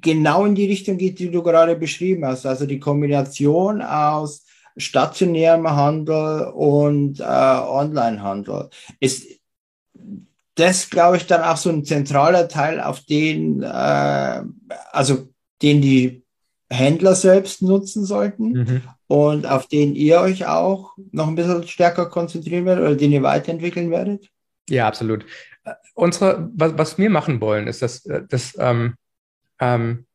[0.00, 2.46] genau in die Richtung geht, die du gerade beschrieben hast.
[2.46, 4.44] Also die Kombination aus
[4.76, 8.70] stationärem Handel und äh, Onlinehandel.
[9.00, 9.26] Ist
[10.54, 14.42] das, glaube ich, dann auch so ein zentraler Teil, auf den, äh,
[14.92, 15.28] also
[15.62, 16.22] den die
[16.70, 18.82] Händler selbst nutzen sollten mhm.
[19.06, 23.22] und auf den ihr euch auch noch ein bisschen stärker konzentrieren werdet oder den ihr
[23.22, 24.28] weiterentwickeln werdet?
[24.68, 25.24] Ja, absolut.
[25.64, 28.94] Äh, unsere, was, was wir machen wollen, ist, dass, äh, dass ähm,
[29.62, 30.06] ähm,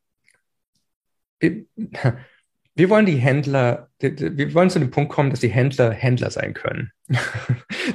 [2.74, 6.54] wir, wollen die Händler, wir wollen zu dem Punkt kommen, dass die Händler Händler sein
[6.54, 6.92] können.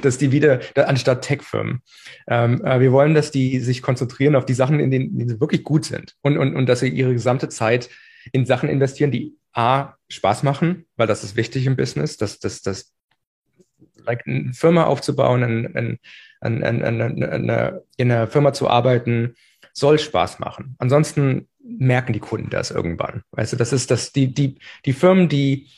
[0.02, 1.82] dass die wieder, anstatt Tech-Firmen.
[2.26, 5.30] Ähm, äh, wir wollen, dass die sich konzentrieren auf die Sachen, in denen, in denen
[5.30, 7.90] sie wirklich gut sind und, und, und dass sie ihre gesamte Zeit
[8.32, 12.62] in Sachen investieren, die A, Spaß machen, weil das ist wichtig im Business, dass, dass,
[12.62, 12.92] dass
[14.04, 15.98] like eine Firma aufzubauen, ein,
[16.40, 19.34] ein, eine, eine, in einer Firma zu arbeiten,
[19.74, 20.76] soll Spaß machen.
[20.78, 23.22] Ansonsten merken die Kunden das irgendwann.
[23.32, 25.68] Weißt du, das ist das, die, die, die Firmen, die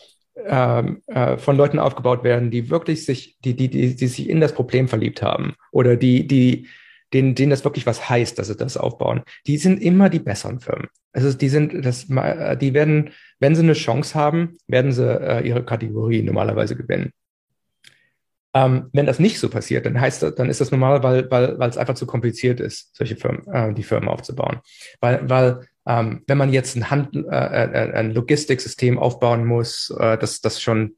[0.45, 4.41] ähm, äh, von Leuten aufgebaut werden, die wirklich sich, die, die, die, die sich in
[4.41, 6.69] das Problem verliebt haben oder die, die,
[7.13, 10.61] denen, denen das wirklich was heißt, dass sie das aufbauen, die sind immer die besseren
[10.61, 10.89] Firmen.
[11.13, 15.47] Also die sind, das, äh, die werden, wenn sie eine Chance haben, werden sie äh,
[15.47, 17.13] ihre Kategorie normalerweise gewinnen.
[18.57, 21.59] Ähm, wenn das nicht so passiert, dann heißt das, dann ist das normal, weil, weil,
[21.59, 24.61] weil es einfach zu kompliziert ist, solche Firmen, äh, die Firmen aufzubauen.
[24.99, 30.17] Weil, weil ähm, wenn man jetzt ein, Hand, äh, äh ein Logistiksystem aufbauen muss, äh,
[30.17, 30.95] das, das schon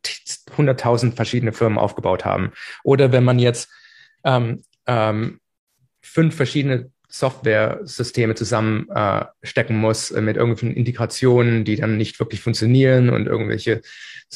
[0.57, 2.53] 100.000 verschiedene Firmen aufgebaut haben,
[2.85, 3.69] oder wenn man jetzt
[4.23, 5.41] ähm, ähm,
[6.01, 13.09] fünf verschiedene Software-Systeme zusammenstecken äh, muss äh, mit irgendwelchen Integrationen, die dann nicht wirklich funktionieren
[13.09, 13.81] und irgendwelche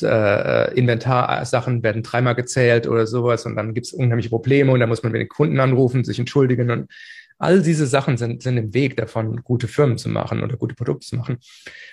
[0.00, 4.88] äh, Inventarsachen werden dreimal gezählt oder sowas und dann gibt es unheimliche Probleme und dann
[4.88, 6.90] muss man mit den Kunden anrufen, sich entschuldigen und
[7.38, 11.06] all diese Sachen sind, sind im Weg davon, gute Firmen zu machen oder gute Produkte
[11.06, 11.38] zu machen.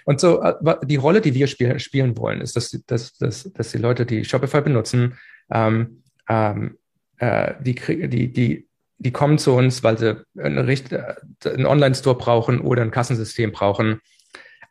[0.06, 0.54] Und so äh,
[0.86, 4.24] die Rolle, die wir spiel, spielen wollen, ist, dass, dass, dass, dass die Leute, die
[4.24, 5.18] Shopify benutzen,
[5.52, 6.78] ähm, ähm,
[7.18, 7.76] äh, die,
[8.08, 8.69] die, die
[9.00, 14.02] die kommen zu uns, weil sie einen, Online-Store brauchen oder ein Kassensystem brauchen.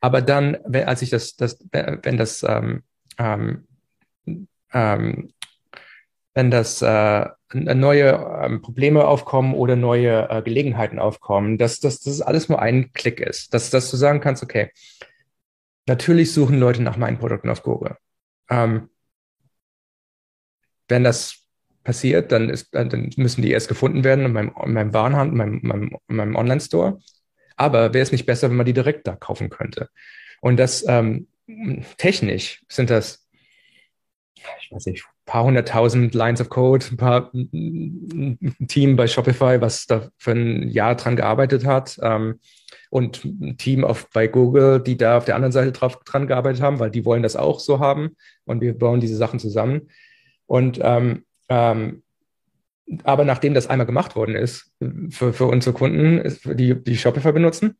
[0.00, 2.84] Aber dann, wenn, als ich das, das wenn das, ähm,
[3.18, 3.66] ähm,
[4.72, 5.32] ähm,
[6.34, 12.20] wenn das, äh, neue ähm, Probleme aufkommen oder neue äh, Gelegenheiten aufkommen, dass, dass das
[12.20, 13.54] alles nur ein Klick ist.
[13.54, 14.70] Dass, dass du sagen kannst, okay,
[15.86, 17.96] natürlich suchen Leute nach meinen Produkten auf Google.
[18.50, 18.90] Ähm,
[20.88, 21.47] wenn das
[21.88, 25.38] passiert, dann, ist, dann müssen die erst gefunden werden in meinem, in meinem Warenhandel, in
[25.38, 26.98] meinem, meinem, meinem Online-Store.
[27.56, 29.88] Aber wäre es nicht besser, wenn man die direkt da kaufen könnte?
[30.42, 31.28] Und das ähm,
[31.96, 33.26] technisch sind das,
[34.34, 39.86] ich weiß nicht, paar hunderttausend Lines of Code, ein paar ein Team bei Shopify, was
[39.86, 41.98] da für ein Jahr dran gearbeitet hat.
[42.02, 42.38] Ähm,
[42.90, 46.60] und ein Team auf, bei Google, die da auf der anderen Seite drauf, dran gearbeitet
[46.60, 48.14] haben, weil die wollen das auch so haben.
[48.44, 49.88] Und wir bauen diese Sachen zusammen.
[50.46, 52.02] Und ähm, ähm,
[53.04, 54.72] aber nachdem das einmal gemacht worden ist
[55.10, 57.76] für, für unsere Kunden, die, die Shopify benutzen,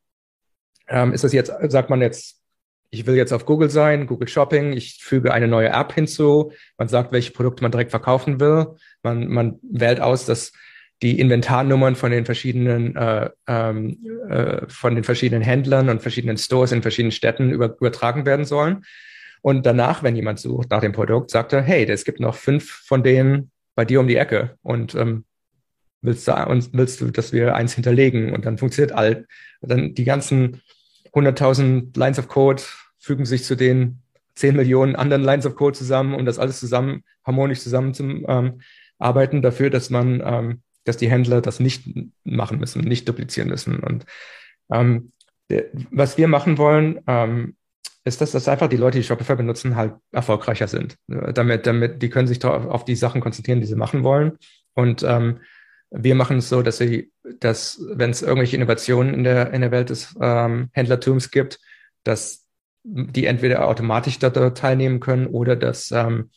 [0.88, 2.42] ähm, ist das jetzt, sagt man jetzt,
[2.90, 6.88] ich will jetzt auf Google sein, Google Shopping, ich füge eine neue App hinzu, man
[6.88, 10.52] sagt, welche Produkte man direkt verkaufen will, man, man wählt aus, dass
[11.02, 16.72] die Inventarnummern von den verschiedenen äh, ähm, äh, von den verschiedenen Händlern und verschiedenen Stores
[16.72, 18.84] in verschiedenen Städten über, übertragen werden sollen.
[19.40, 22.82] Und danach, wenn jemand sucht nach dem Produkt, sagt er, hey, es gibt noch fünf
[22.84, 25.24] von denen bei dir um die Ecke und ähm,
[26.02, 29.28] willst du uns willst du, dass wir eins hinterlegen und dann funktioniert all
[29.60, 30.62] dann die ganzen
[31.12, 32.60] 100.000 Lines of Code
[32.98, 34.02] fügen sich zu den
[34.34, 38.62] 10 Millionen anderen Lines of Code zusammen, um das alles zusammen harmonisch zusammen zu ähm,
[38.98, 41.88] arbeiten dafür, dass man, ähm, dass die Händler das nicht
[42.24, 43.78] machen müssen, nicht duplizieren müssen.
[43.78, 44.06] Und
[44.72, 45.12] ähm,
[45.92, 47.54] was wir machen wollen, ähm,
[48.08, 50.96] ist, dass, dass einfach die Leute, die Shopify benutzen, halt erfolgreicher sind.
[51.06, 54.38] Damit, damit, die können sich auf die Sachen konzentrieren, die sie machen wollen.
[54.74, 55.40] Und ähm,
[55.90, 59.70] wir machen es so, dass sie, dass, wenn es irgendwelche Innovationen in der, in der
[59.70, 61.60] Welt des ähm, Händlertums gibt,
[62.04, 62.46] dass
[62.82, 66.30] die entweder automatisch da teilnehmen können oder dass ähm,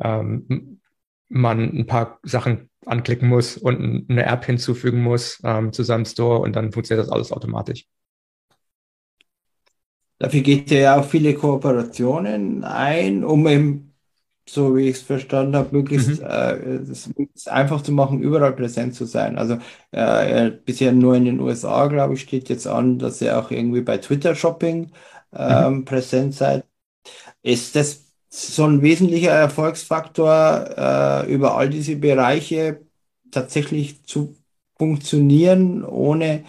[0.00, 0.80] ähm,
[1.28, 6.40] man ein paar Sachen anklicken muss und eine App hinzufügen muss ähm, zu seinem Store
[6.40, 7.86] und dann funktioniert das alles automatisch.
[10.18, 13.94] Dafür geht ihr ja auch viele Kooperationen ein, um eben,
[14.48, 16.26] so wie ich es verstanden habe, möglichst, mhm.
[16.26, 19.38] äh, das möglichst einfach zu machen, überall präsent zu sein.
[19.38, 19.58] Also
[19.92, 23.82] äh, bisher nur in den USA, glaube ich, steht jetzt an, dass ihr auch irgendwie
[23.82, 24.90] bei Twitter Shopping
[25.32, 25.84] ähm, mhm.
[25.84, 26.64] präsent seid.
[27.42, 32.80] Ist das so ein wesentlicher Erfolgsfaktor, äh, über all diese Bereiche
[33.30, 34.36] tatsächlich zu
[34.78, 36.44] funktionieren, ohne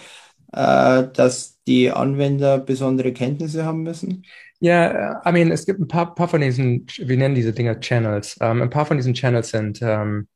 [0.53, 4.25] äh, dass die Anwender besondere Kenntnisse haben müssen?
[4.60, 8.38] Ja, I mean, es gibt ein paar, paar von diesen, wir nennen diese Dinger Channels.
[8.41, 10.27] Um, ähm, ein paar von diesen Channels sind um, um,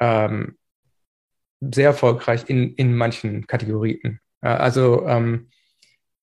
[0.00, 0.58] ähm,
[1.60, 4.20] sehr erfolgreich in, in manchen Kategorien.
[4.44, 5.06] Uh, also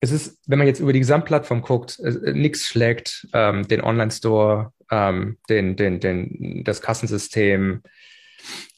[0.00, 5.76] es ist, wenn man jetzt über die Gesamtplattform guckt, äh, nichts schlägt den Online-Store, den,
[5.76, 7.82] den, den, das Kassensystem,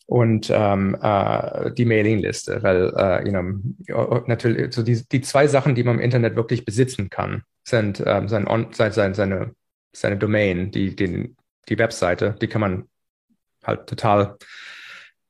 [0.08, 5.74] und ähm, äh, die Mailingliste, weil äh, you know, natürlich so die, die zwei Sachen,
[5.74, 9.54] die man im Internet wirklich besitzen kann, sind ähm, sein On, sein, sein, seine,
[9.92, 11.36] seine Domain, die, die,
[11.68, 12.88] die Webseite, die kann man
[13.62, 14.38] halt total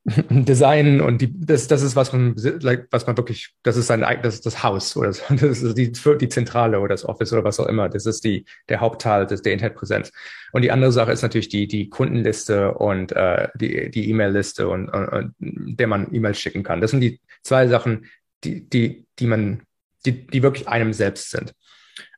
[0.30, 4.34] Design und die, das, das ist was man, was man wirklich, das ist sein das
[4.34, 7.60] ist das Haus oder so, das ist die, die Zentrale oder das Office oder was
[7.60, 7.88] auch immer.
[7.88, 10.12] Das ist die, der Hauptteil des, der Internetpräsenz.
[10.52, 14.88] Und die andere Sache ist natürlich die, die Kundenliste und äh, die, die E-Mail-Liste und,
[14.88, 16.80] und, und der man E-Mails schicken kann.
[16.80, 18.06] Das sind die zwei Sachen,
[18.44, 19.62] die, die, die man,
[20.06, 21.54] die, die wirklich einem selbst sind.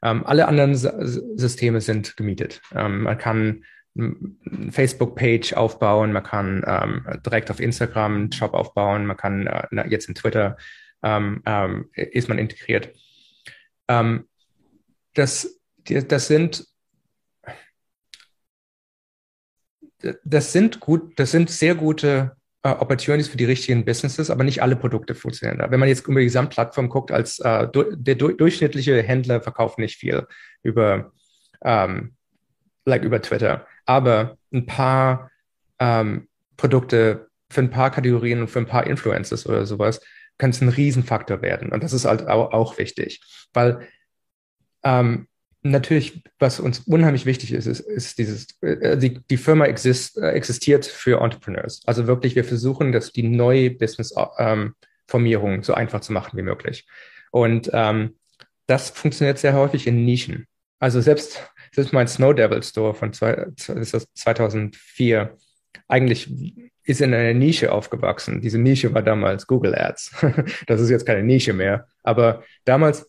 [0.03, 2.61] Ähm, alle anderen Systeme sind gemietet.
[2.75, 3.65] Ähm, man kann
[4.71, 10.09] Facebook-Page aufbauen, man kann ähm, direkt auf Instagram einen Shop aufbauen, man kann äh, jetzt
[10.09, 10.57] in Twitter
[11.03, 12.91] ähm, ähm, ist man integriert.
[13.89, 14.29] Ähm,
[15.15, 16.67] das, das sind
[20.25, 24.63] das sind gut, das sind sehr gute äh, Opportunities für die richtigen Businesses, aber nicht
[24.63, 25.71] alle Produkte funktionieren da.
[25.71, 29.97] Wenn man jetzt über die Gesamtplattform guckt, als äh, der du durchschnittliche Händler verkauft nicht
[29.97, 30.27] viel
[30.63, 31.13] über
[31.63, 32.17] ähm,
[32.85, 35.31] like über Twitter aber ein paar
[35.79, 40.01] ähm, Produkte für ein paar Kategorien und für ein paar Influencers oder sowas
[40.39, 41.71] kann es ein Riesenfaktor werden.
[41.73, 43.21] Und das ist halt auch, auch wichtig,
[43.53, 43.87] weil
[44.83, 45.29] ähm,
[45.63, 50.31] natürlich, was uns unheimlich wichtig ist, ist, ist dieses, äh, die, die Firma exist, äh,
[50.31, 51.83] existiert für Entrepreneurs.
[51.87, 56.87] Also wirklich, wir versuchen, dass die neue Business-Formierung ähm, so einfach zu machen wie möglich.
[57.31, 58.17] Und ähm,
[58.67, 60.47] das funktioniert sehr häufig in Nischen.
[60.79, 65.37] Also selbst das ist mein Snow Devil Store von zwei, ist das 2004.
[65.89, 66.31] Eigentlich
[66.85, 68.41] ist in einer Nische aufgewachsen.
[68.41, 70.13] Diese Nische war damals Google Ads.
[70.67, 71.87] das ist jetzt keine Nische mehr.
[72.03, 73.09] Aber damals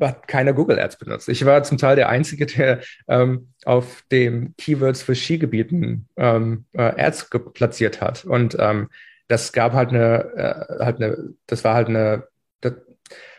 [0.00, 1.28] hat keiner Google Ads benutzt.
[1.28, 6.82] Ich war zum Teil der Einzige, der ähm, auf dem Keywords für Skigebieten ähm, äh,
[6.82, 8.24] Ads platziert hat.
[8.24, 8.88] Und ähm,
[9.28, 12.28] das gab halt eine, äh, halt eine, das war halt eine,
[12.60, 12.74] das,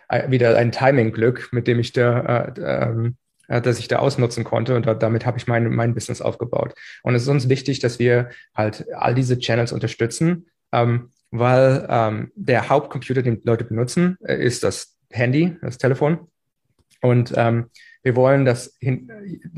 [0.10, 4.44] äh, wieder ein Timing-Glück, mit dem ich da, äh, ähm, äh, dass ich da ausnutzen
[4.44, 6.74] konnte und da, damit habe ich mein, mein Business aufgebaut.
[7.04, 12.32] Und es ist uns wichtig, dass wir halt all diese Channels unterstützen, ähm, weil ähm,
[12.36, 16.28] der Hauptcomputer, den Leute benutzen, äh, ist das Handy, das Telefon.
[17.02, 17.70] Und ähm,
[18.02, 19.10] wir wollen, dass hin,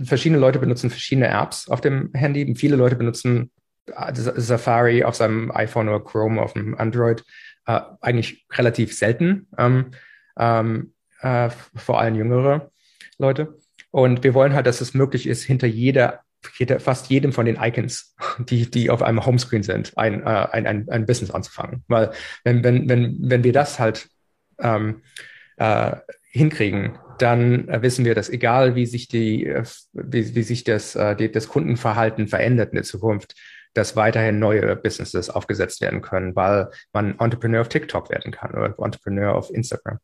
[0.04, 2.56] verschiedene Leute benutzen verschiedene Apps auf dem Handy.
[2.56, 3.52] Viele Leute benutzen
[3.88, 7.24] äh, Safari auf seinem iPhone oder Chrome auf dem Android
[7.66, 9.92] äh, eigentlich relativ selten, ähm,
[10.38, 12.72] ähm, äh, vor allem jüngere
[13.18, 13.58] Leute.
[13.96, 16.20] Und wir wollen halt, dass es möglich ist, hinter jeder,
[16.58, 20.68] hinter fast jedem von den Icons, die, die auf einem Homescreen sind, ein, äh, ein,
[20.68, 21.86] ein, ein Business anzufangen.
[21.88, 22.12] Weil
[22.44, 24.10] wenn, wenn, wenn, wenn wir das halt
[24.60, 25.02] ähm,
[25.56, 25.96] äh,
[26.30, 29.50] hinkriegen, dann wissen wir, dass egal wie sich die,
[29.94, 33.34] wie, wie sich das, äh, die, das Kundenverhalten verändert in der Zukunft,
[33.76, 38.76] dass weiterhin neue Businesses aufgesetzt werden können, weil man Entrepreneur auf TikTok werden kann oder
[38.78, 40.00] Entrepreneur auf Instagram.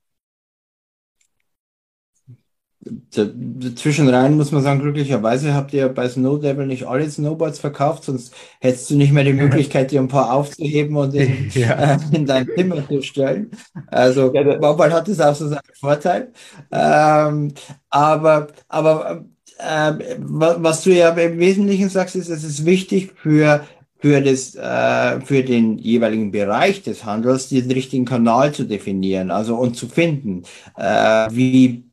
[3.75, 8.33] Zwischenrein muss man sagen, glücklicherweise habt ihr bei Snow Devil nicht alle Snowboards verkauft, sonst
[8.59, 11.95] hättest du nicht mehr die Möglichkeit, dir ein paar aufzuheben und in, ja.
[11.95, 13.51] äh, in dein Zimmer zu stellen.
[13.87, 16.31] Also ja, manchmal hat das auch so seinen Vorteil.
[16.71, 17.53] Ähm,
[17.91, 19.25] aber aber
[19.59, 23.63] äh, was du ja im Wesentlichen sagst, ist, es ist wichtig für
[24.01, 29.55] für, das, äh, für den jeweiligen Bereich des Handels den richtigen Kanal zu definieren, also
[29.55, 30.41] und zu finden.
[30.75, 31.83] Äh, wie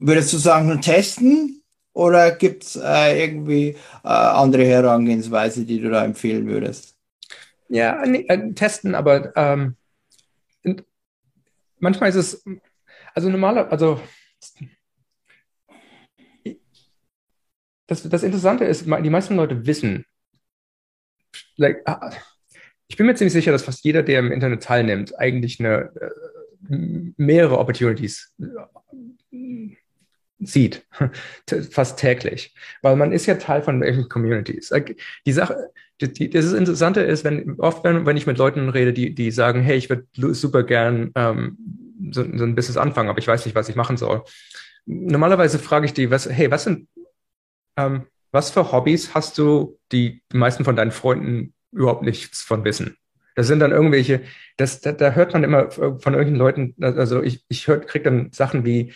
[0.00, 5.90] Würdest du sagen, nur testen oder gibt es äh, irgendwie äh, andere Herangehensweise, die du
[5.90, 6.96] da empfehlen würdest?
[7.68, 9.76] Ja, nee, äh, testen, aber ähm,
[11.78, 12.44] manchmal ist es,
[13.14, 14.00] also normaler, also
[17.86, 20.06] das, das Interessante ist, die meisten Leute wissen,
[21.56, 22.10] like, ah,
[22.88, 27.12] ich bin mir ziemlich sicher, dass fast jeder, der im Internet teilnimmt, eigentlich eine, äh,
[27.16, 28.34] mehrere Opportunities
[30.40, 30.86] sieht,
[31.70, 34.72] fast täglich, weil man ist ja Teil von irgendwelchen Communities.
[35.26, 39.14] Die Sache, die, das Interessante ist, wenn oft, wenn, wenn ich mit Leuten rede, die,
[39.14, 41.58] die sagen, hey, ich würde super gern ähm,
[42.10, 44.22] so, so ein Business anfangen, aber ich weiß nicht, was ich machen soll.
[44.86, 46.88] Normalerweise frage ich die, was, hey, was sind,
[47.76, 52.64] ähm, was für Hobbys hast du, die die meisten von deinen Freunden überhaupt nichts von
[52.64, 52.96] wissen?
[53.36, 54.22] Das sind dann irgendwelche,
[54.56, 58.64] das, da, da hört man immer von irgendwelchen Leuten, also ich, ich kriege dann Sachen
[58.64, 58.92] wie,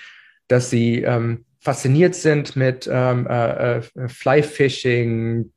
[0.48, 5.52] dass sie ähm, fasziniert sind mit ähm, äh, äh, Fly-Fishing,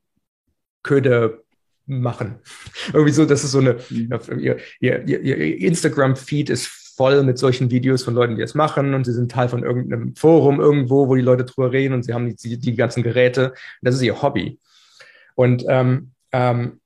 [0.82, 1.38] Köder
[1.86, 2.36] machen.
[2.92, 4.38] Irgendwie so, das ist so eine, mhm.
[4.38, 9.04] ihr, ihr, ihr Instagram-Feed ist voll mit solchen Videos von Leuten, die es machen und
[9.04, 12.34] sie sind Teil von irgendeinem Forum irgendwo, wo die Leute drüber reden und sie haben
[12.34, 13.54] die, die ganzen Geräte.
[13.82, 14.58] Das ist ihr Hobby.
[15.34, 16.80] Und, ähm, ähm,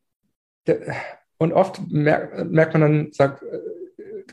[1.38, 3.43] und oft merkt, merkt man dann, sagt,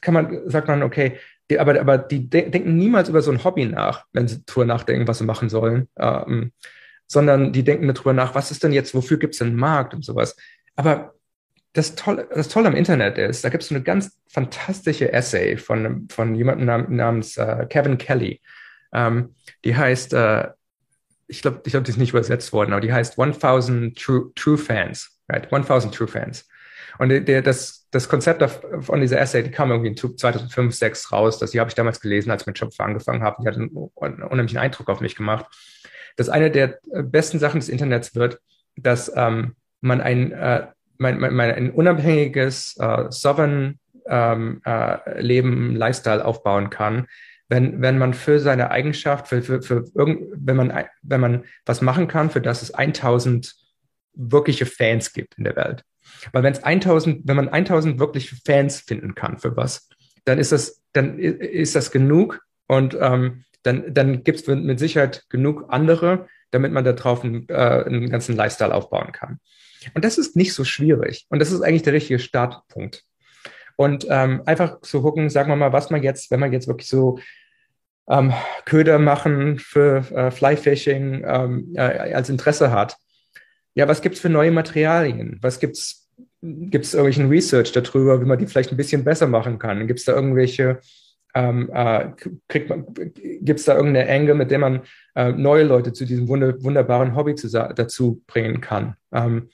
[0.01, 1.17] kann man, sagt man, okay,
[1.49, 4.65] die, aber, aber die de denken niemals über so ein Hobby nach, wenn sie darüber
[4.65, 6.51] nachdenken, was sie machen sollen, ähm,
[7.07, 10.05] sondern die denken darüber nach, was ist denn jetzt, wofür gibt es einen Markt und
[10.05, 10.35] sowas.
[10.75, 11.13] Aber
[11.73, 16.07] das Tolle, das Tolle am Internet ist, da gibt es eine ganz fantastische Essay von,
[16.09, 18.41] von jemandem nam namens äh, Kevin Kelly.
[18.93, 20.49] Ähm, die heißt, äh,
[21.27, 24.57] ich glaube, ich glaub, die ist nicht übersetzt worden, aber die heißt 1000 True, True
[24.57, 25.51] Fans, right?
[25.51, 26.47] 1000 True Fans.
[26.99, 28.43] Und der, das, das Konzept
[28.81, 31.39] von dieser Essay, die kam irgendwie in 2005, 2006 raus.
[31.39, 33.41] Das, die habe ich damals gelesen, als ich mit Schöpfer angefangen habe.
[33.41, 35.45] Die hat einen, unheimlichen Eindruck auf mich gemacht.
[36.17, 38.41] Dass eine der besten Sachen des Internets wird,
[38.75, 46.25] dass ähm, man ein, äh, mein, mein, ein unabhängiges, äh, sovereign ähm, äh, Leben, Lifestyle
[46.25, 47.07] aufbauen kann,
[47.47, 51.79] wenn, wenn man für seine Eigenschaft, für, für, für irgend, wenn man, wenn man was
[51.79, 53.55] machen kann, für das es 1000
[54.15, 55.85] wirkliche Fans gibt in der Welt.
[56.31, 59.89] Weil wenn es 1000, wenn man 1000 wirklich Fans finden kann für was,
[60.25, 65.25] dann ist das, dann ist das genug und ähm, dann, dann gibt es mit Sicherheit
[65.29, 69.39] genug andere, damit man darauf einen, äh, einen ganzen Lifestyle aufbauen kann.
[69.93, 71.25] Und das ist nicht so schwierig.
[71.29, 73.03] Und das ist eigentlich der richtige Startpunkt.
[73.75, 76.89] Und ähm, einfach zu gucken, sagen wir mal, was man jetzt, wenn man jetzt wirklich
[76.89, 77.19] so
[78.09, 78.33] ähm,
[78.65, 82.97] Köder machen für äh, Flyfishing ähm, äh, als Interesse hat.
[83.75, 85.37] Ja, was gibt's für neue Materialien?
[85.41, 85.98] Was gibt's
[86.41, 89.87] Gibt es irgendwelchen Research darüber, wie man die vielleicht ein bisschen besser machen kann?
[89.87, 90.79] Gibt es da irgendwelche,
[91.35, 92.11] ähm, äh,
[92.47, 94.81] kriegt man, gibt es da irgendeine Angle, mit der man
[95.15, 98.95] äh, neue Leute zu diesem wunder, wunderbaren Hobby zu, dazu bringen kann?
[99.11, 99.49] Ähm,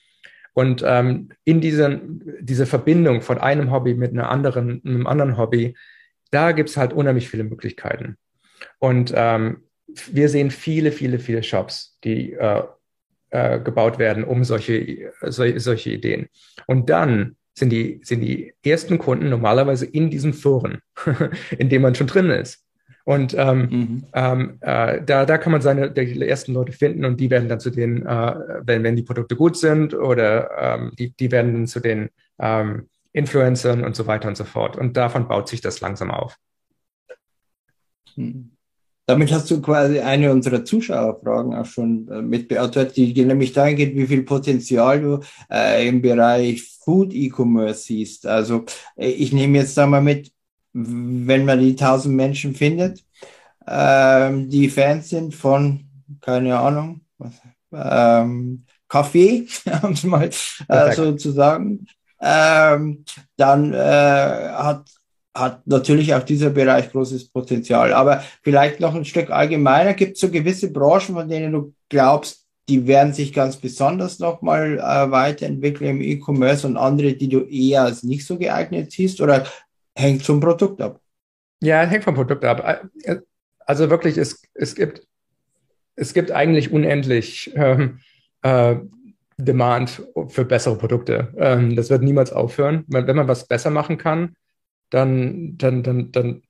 [0.54, 2.00] und ähm, in dieser
[2.40, 5.76] diese Verbindung von einem Hobby mit einer anderen, einem anderen Hobby,
[6.32, 8.18] da gibt es halt unheimlich viele Möglichkeiten.
[8.80, 9.64] Und ähm,
[10.12, 12.64] wir sehen viele, viele, viele Shops, die äh,
[13.36, 16.30] äh, gebaut werden, um solche, solche, solche Ideen.
[16.68, 20.80] Und dann sind die, sind die ersten Kunden normalerweise in diesen Foren,
[21.58, 22.64] in denen man schon drin ist.
[23.04, 24.04] Und ähm, mhm.
[24.14, 27.60] ähm, äh, da, da kann man seine die ersten Leute finden und die werden dann
[27.60, 31.68] zu den, äh, wenn, wenn die Produkte gut sind oder ähm, die, die werden dann
[31.68, 32.10] zu den
[32.40, 34.78] ähm, Influencern und so weiter und so fort.
[34.78, 36.38] Und davon baut sich das langsam auf.
[38.16, 38.55] Mhm.
[39.08, 43.76] Damit hast du quasi eine unserer Zuschauerfragen auch schon äh, mit beantwortet, die nämlich dahin
[43.76, 45.20] geht, wie viel Potenzial du
[45.52, 48.26] äh, im Bereich Food E-Commerce siehst.
[48.26, 50.32] Also äh, ich nehme jetzt da mal mit,
[50.74, 53.04] wenn man die 1000 Menschen findet,
[53.68, 55.86] ähm, die Fans sind von,
[56.22, 57.34] keine Ahnung, was,
[57.72, 59.48] ähm, Kaffee,
[59.84, 60.30] um es mal
[60.68, 61.86] äh, so zu sagen,
[62.22, 63.06] ähm,
[63.38, 64.90] dann äh, hat
[65.36, 67.94] hat natürlich auch dieser Bereich großes Potenzial.
[67.94, 69.94] Aber vielleicht noch ein Stück allgemeiner.
[69.94, 74.80] Gibt es so gewisse Branchen, von denen du glaubst, die werden sich ganz besonders nochmal
[74.80, 79.22] äh, weiterentwickeln im E-Commerce und andere, die du eher als nicht so geeignet siehst?
[79.22, 79.46] Oder
[79.94, 81.00] hängt vom Produkt ab?
[81.62, 82.82] Ja, hängt vom Produkt ab.
[83.04, 83.18] Äh,
[83.60, 85.06] also wirklich, es, es, gibt,
[85.96, 88.00] es gibt eigentlich unendlich ähm,
[88.42, 88.78] äh,
[89.38, 91.34] Demand für bessere Produkte.
[91.38, 92.86] Ähm, das wird niemals aufhören.
[92.88, 94.36] Wenn man was besser machen kann,
[94.96, 96.42] dann, dann, dann, dann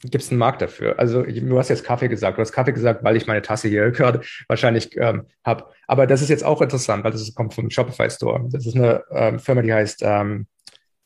[0.00, 0.98] gibt es einen Markt dafür.
[0.98, 3.90] Also du hast jetzt Kaffee gesagt, du hast Kaffee gesagt, weil ich meine Tasse hier
[3.92, 5.66] gerade wahrscheinlich ähm, habe.
[5.86, 8.44] Aber das ist jetzt auch interessant, weil das kommt vom Shopify Store.
[8.50, 10.46] Das ist eine ähm, Firma, die heißt ähm,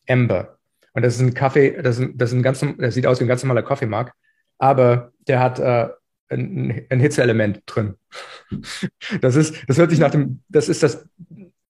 [0.06, 0.58] Ember.
[0.94, 3.24] Und das ist ein Kaffee, das, ist, das, ist ein ganz, das sieht aus wie
[3.24, 4.14] ein ganz normaler Kaffeemarkt,
[4.56, 5.90] aber der hat äh,
[6.30, 7.96] ein, ein Hitzeelement drin.
[9.20, 11.06] Das ist, das hört sich nach dem, das ist das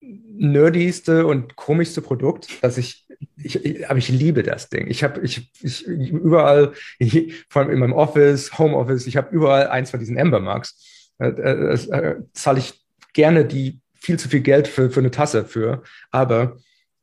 [0.00, 3.05] nerdigste und komischste Produkt, das ich
[3.36, 4.88] ich, ich, aber ich liebe das Ding.
[4.88, 6.72] Ich habe ich, ich überall,
[7.48, 11.12] vor allem in meinem Office, Homeoffice, ich habe überall eins von diesen Ember Marks.
[11.18, 12.74] Äh, äh, äh, zahle ich
[13.14, 16.58] gerne die viel zu viel Geld für, für eine Tasse für, aber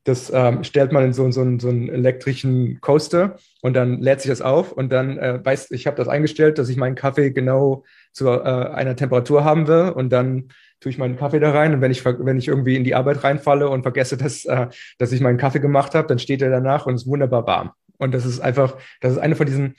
[0.05, 4.29] das ähm, stellt man in so, so, so einen elektrischen Coaster und dann lädt sich
[4.29, 7.83] das auf und dann äh, weiß ich habe das eingestellt, dass ich meinen Kaffee genau
[8.11, 10.49] zu äh, einer Temperatur haben will und dann
[10.83, 13.23] tue ich meinen Kaffee da rein und wenn ich, wenn ich irgendwie in die Arbeit
[13.23, 14.67] reinfalle und vergesse, dass, äh,
[14.97, 17.71] dass ich meinen Kaffee gemacht habe, dann steht er danach und ist wunderbar warm.
[17.97, 19.75] Und das ist einfach, das ist eine von diesen,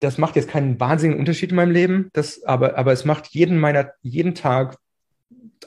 [0.00, 3.58] das macht jetzt keinen wahnsinnigen Unterschied in meinem Leben, das, aber, aber es macht jeden
[3.58, 4.76] meiner, jeden Tag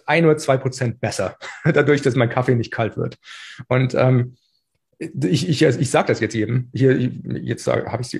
[0.06, 3.18] ein oder zwei Prozent besser, dadurch, dass mein Kaffee nicht kalt wird.
[3.68, 4.36] Und ähm,
[5.24, 6.70] ich, ich, ich sage das jetzt jedem.
[6.74, 8.14] Hier, jetzt habe ich,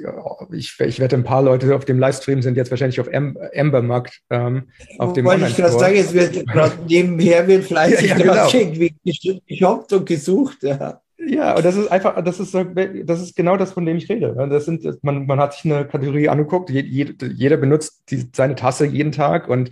[0.52, 4.22] ich, ich wette, ein paar Leute auf dem Livestream sind jetzt wahrscheinlich auf Embermarkt.
[4.30, 4.64] Ähm,
[4.98, 9.40] auf dem Wollte ich gerade sagen, es wird gerade nebenher wird fleißig ja, ja, genau.
[9.48, 10.64] geshoppt und gesucht.
[10.64, 11.00] Ja.
[11.26, 14.36] Ja, und das ist einfach, das ist, das ist genau das, von dem ich rede.
[14.50, 19.14] Das sind, man, man hat sich eine Kategorie angeguckt, jeder benutzt die, seine Tasse jeden
[19.14, 19.72] Tag und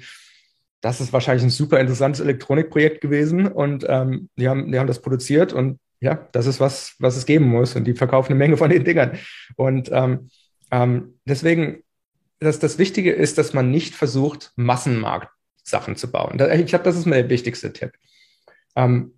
[0.81, 5.01] das ist wahrscheinlich ein super interessantes Elektronikprojekt gewesen und ähm, die, haben, die haben das
[5.01, 7.75] produziert und ja, das ist was, was es geben muss.
[7.75, 9.17] Und die verkaufen eine Menge von den Dingern.
[9.55, 10.29] Und ähm,
[10.71, 11.83] ähm, deswegen,
[12.39, 16.39] das, das Wichtige ist, dass man nicht versucht, Massenmarkt-Sachen zu bauen.
[16.59, 17.91] Ich glaube, das ist mir der wichtigste Tipp.
[18.75, 19.13] Ähm,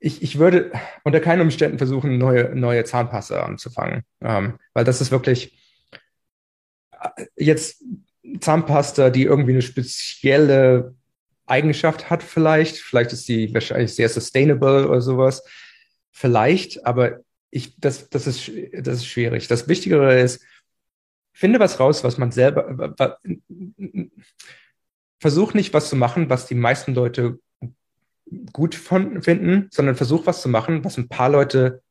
[0.00, 0.72] ich, ich würde
[1.04, 5.56] unter keinen Umständen versuchen, neue, neue Zahnpasta anzufangen, ähm, weil das ist wirklich
[6.90, 7.84] äh, jetzt
[8.40, 10.94] Zahnpasta, die irgendwie eine spezielle
[11.46, 12.76] Eigenschaft hat vielleicht.
[12.76, 15.42] Vielleicht ist die wahrscheinlich sehr sustainable oder sowas.
[16.10, 19.48] Vielleicht, aber ich, das, das, ist, das ist schwierig.
[19.48, 20.42] Das Wichtigere ist,
[21.32, 22.94] finde was raus, was man selber,
[25.20, 27.38] versuch nicht was zu machen, was die meisten Leute
[28.52, 31.82] gut von, finden, sondern versuch was zu machen, was ein paar Leute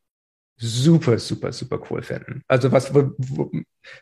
[0.57, 2.43] super, super, super cool finden.
[2.47, 3.51] Also was, wo, wo,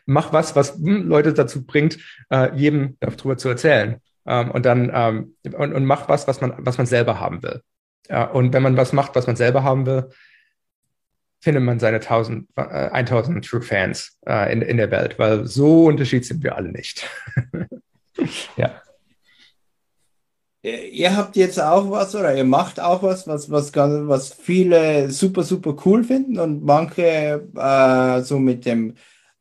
[0.06, 1.98] mach was, was Leute dazu bringt,
[2.30, 4.00] äh, jedem darüber zu erzählen.
[4.26, 7.62] Ähm, und dann ähm, und, und mach was, was man, was man selber haben will.
[8.08, 10.10] Ja, und wenn man was macht, was man selber haben will,
[11.40, 15.84] findet man seine 1000, äh, 1000 True Fans äh, in, in der Welt, weil so
[15.86, 17.08] unterschiedlich sind wir alle nicht.
[18.56, 18.80] ja.
[20.62, 25.10] Ihr habt jetzt auch was oder ihr macht auch was, was, was, ganz, was viele
[25.10, 28.94] super, super cool finden und manche äh, so mit dem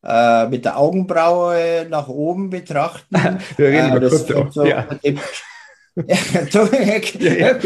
[0.04, 3.16] äh, mit der Augenbraue nach oben betrachten.
[3.58, 4.52] Wir reden äh, über Krypto.
[4.52, 4.88] So ja.
[6.08, 7.60] ja,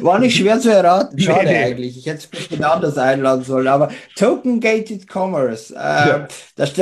[0.00, 1.18] War nicht schwer zu erraten.
[1.18, 1.64] Schade nee, nee.
[1.64, 1.98] eigentlich.
[1.98, 3.68] Ich hätte es ein bisschen anders einladen sollen.
[3.68, 5.74] Aber Token Gated Commerce.
[5.74, 6.28] Äh, ja.
[6.56, 6.72] das,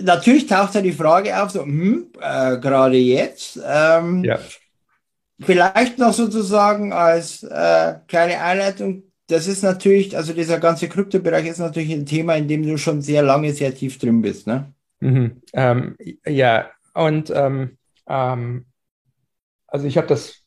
[0.00, 3.58] natürlich taucht da die Frage auf, so, hm, äh, gerade jetzt.
[3.66, 4.38] Ähm, ja.
[5.40, 11.58] Vielleicht noch sozusagen als äh, kleine Einleitung das ist natürlich, also dieser ganze Kryptobereich ist
[11.58, 14.72] natürlich ein Thema, in dem du schon sehr lange, sehr tief drin bist, ne?
[15.00, 15.42] Mhm.
[15.54, 15.96] Ähm,
[16.26, 18.66] ja, und ähm, ähm,
[19.74, 20.44] also ich habe das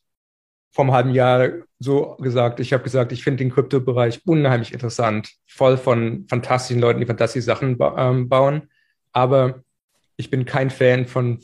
[0.72, 2.60] vor einem halben Jahr so gesagt.
[2.60, 7.44] Ich habe gesagt, ich finde den Kryptobereich unheimlich interessant, voll von fantastischen Leuten, die fantastische
[7.44, 8.70] Sachen ba ähm, bauen.
[9.12, 9.62] Aber
[10.16, 11.40] ich bin kein Fan von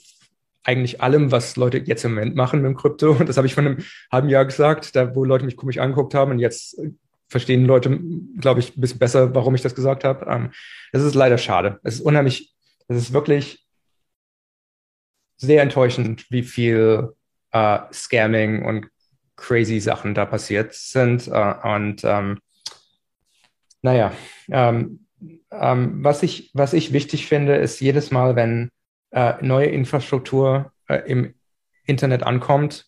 [0.63, 3.11] eigentlich allem, was Leute jetzt im Moment machen mit dem Krypto.
[3.11, 6.15] Und das habe ich vor einem halben Jahr gesagt, da wo Leute mich komisch angeguckt
[6.15, 6.31] haben.
[6.31, 6.81] Und jetzt
[7.29, 8.01] verstehen Leute,
[8.41, 10.25] glaube ich, ein bisschen besser, warum ich das gesagt habe.
[10.25, 10.53] Ähm,
[10.93, 11.81] das ist leider schade.
[11.83, 12.55] Es ist unheimlich,
[12.89, 13.67] es ist wirklich
[15.37, 17.13] sehr enttäuschend, wie viel
[17.55, 18.89] äh, Scamming und
[19.37, 21.29] crazy Sachen da passiert sind.
[21.29, 22.41] Äh, und ähm,
[23.81, 24.13] naja,
[24.51, 25.07] ähm,
[25.51, 28.71] ähm, was, ich, was ich wichtig finde, ist jedes Mal, wenn
[29.13, 31.35] äh, neue Infrastruktur äh, im
[31.87, 32.87] Internet ankommt,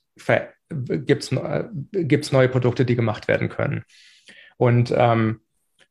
[0.69, 3.85] gibt es äh, gibt's neue Produkte, die gemacht werden können.
[4.57, 5.41] Und ähm,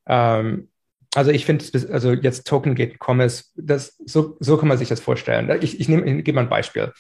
[0.07, 0.69] ähm,
[1.13, 4.99] also ich finde, also jetzt Token Gate Commerce, das, so, so kann man sich das
[4.99, 5.49] vorstellen.
[5.61, 6.91] Ich, ich, ich gebe mal ein Beispiel.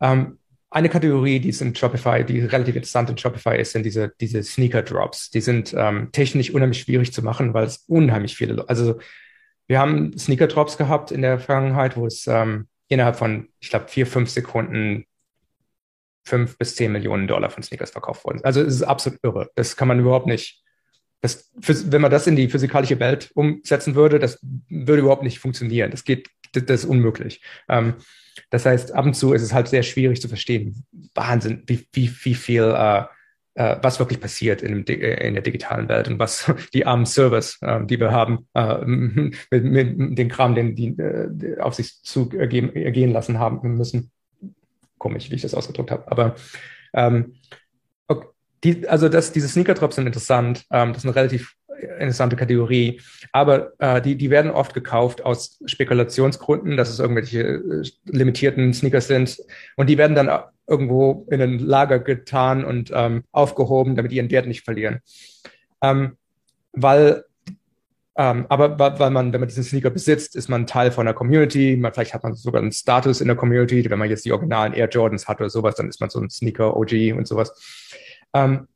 [0.00, 0.38] Ähm,
[0.76, 4.42] eine Kategorie, die ist in Shopify, die relativ interessant in Shopify ist, sind diese, diese
[4.42, 5.30] Sneaker Drops.
[5.30, 8.98] Die sind ähm, technisch unheimlich schwierig zu machen, weil es unheimlich viele, also
[9.68, 13.88] wir haben Sneaker Drops gehabt in der Vergangenheit, wo es ähm, innerhalb von, ich glaube,
[13.88, 15.06] vier, fünf Sekunden
[16.26, 18.44] fünf bis zehn Millionen Dollar von Sneakers verkauft wurden.
[18.44, 19.50] Also es ist absolut irre.
[19.54, 20.62] Das kann man überhaupt nicht
[21.22, 25.90] das, wenn man das in die physikalische Welt umsetzen würde, das würde überhaupt nicht funktionieren.
[25.90, 26.28] Das geht,
[26.62, 27.42] das, ist unmöglich.
[27.68, 27.94] Ähm,
[28.50, 30.84] das heißt, ab und zu ist es halt sehr schwierig zu verstehen.
[31.14, 33.04] Wahnsinn, wie, wie, wie viel, äh,
[33.54, 37.58] äh, was wirklich passiert in, dem, in, der digitalen Welt und was die armen Servers,
[37.62, 42.30] äh, die wir haben, äh, mit, mit dem Kram, den die äh, auf sich zu
[42.30, 44.10] ergehen, ergehen lassen haben müssen.
[44.98, 46.10] Komisch, wie ich das ausgedrückt habe.
[46.10, 46.36] Aber
[46.94, 47.34] ähm,
[48.64, 50.64] die, also das, diese Sneaker-Drops sind interessant.
[50.70, 53.00] Ähm, das eine relativ interessante Kategorie.
[53.32, 59.08] Aber äh, die, die werden oft gekauft aus Spekulationsgründen, dass es irgendwelche äh, limitierten Sneakers
[59.08, 59.38] sind.
[59.76, 60.30] Und die werden dann
[60.66, 65.00] irgendwo in ein Lager getan und ähm, aufgehoben, damit die ihren Wert nicht verlieren.
[65.82, 66.16] Ähm,
[66.72, 67.24] weil
[68.18, 71.76] ähm, aber weil man, wenn man diesen Sneaker besitzt, ist man Teil von einer Community.
[71.76, 73.88] Man, vielleicht hat man sogar einen Status in der Community.
[73.90, 76.30] Wenn man jetzt die originalen Air Jordans hat oder sowas, dann ist man so ein
[76.30, 77.52] Sneaker OG und sowas.
[78.32, 78.68] Ähm,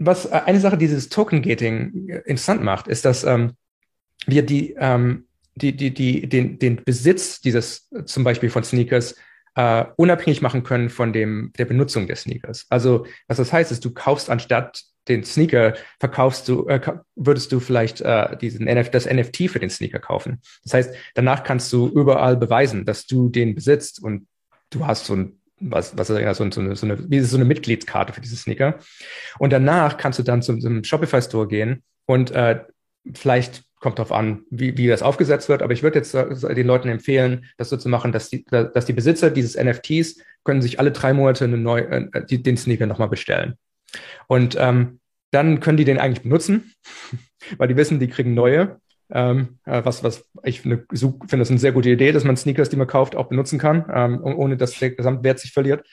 [0.00, 3.52] was äh, eine Sache dieses Token-Gating interessant macht, ist, dass ähm,
[4.26, 9.14] wir die, ähm, die, die, die, den, den Besitz dieses zum Beispiel von Sneakers
[9.54, 12.66] äh, unabhängig machen können von dem, der Benutzung der Sneakers.
[12.70, 16.80] Also was das heißt, ist, du kaufst anstatt den Sneaker, verkaufst du, äh,
[17.16, 20.40] würdest du vielleicht äh, diesen NF, das NFT für den Sneaker kaufen.
[20.62, 24.28] Das heißt, danach kannst du überall beweisen, dass du den besitzt und
[24.70, 28.12] du hast so ein was, was ja, so, so, eine, so, eine, so eine Mitgliedskarte
[28.12, 28.78] für diese Sneaker.
[29.38, 32.60] Und danach kannst du dann zum, zum Shopify Store gehen und äh,
[33.14, 35.62] vielleicht kommt darauf an, wie, wie das aufgesetzt wird.
[35.62, 38.84] Aber ich würde jetzt äh, den Leuten empfehlen, das so zu machen, dass die, dass
[38.84, 42.86] die Besitzer dieses NFTs können sich alle drei Monate eine neue, äh, die, den Sneaker
[42.86, 43.54] nochmal bestellen.
[44.26, 45.00] Und ähm,
[45.30, 46.72] dann können die den eigentlich benutzen,
[47.58, 48.80] weil die wissen, die kriegen neue.
[49.12, 52.36] Ähm, äh, was, was ich finde, so, finde das eine sehr gute Idee, dass man
[52.36, 55.86] Sneakers, die man kauft, auch benutzen kann, ähm, ohne dass der Gesamtwert sich verliert.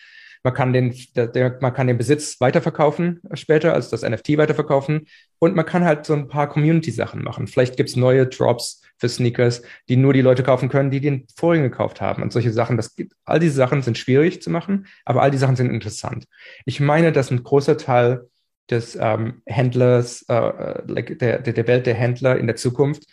[0.43, 5.07] Man kann den, der, der, man kann den Besitz weiterverkaufen später, also das NFT weiterverkaufen.
[5.39, 7.47] Und man kann halt so ein paar Community-Sachen machen.
[7.47, 11.63] Vielleicht gibt's neue Drops für Sneakers, die nur die Leute kaufen können, die den vorigen
[11.63, 12.23] gekauft haben.
[12.23, 15.37] Und solche Sachen, das gibt, all diese Sachen sind schwierig zu machen, aber all die
[15.37, 16.25] Sachen sind interessant.
[16.65, 18.27] Ich meine, dass ein großer Teil
[18.69, 23.03] des ähm, Händlers, äh, äh der, der Welt der Händler in der Zukunft,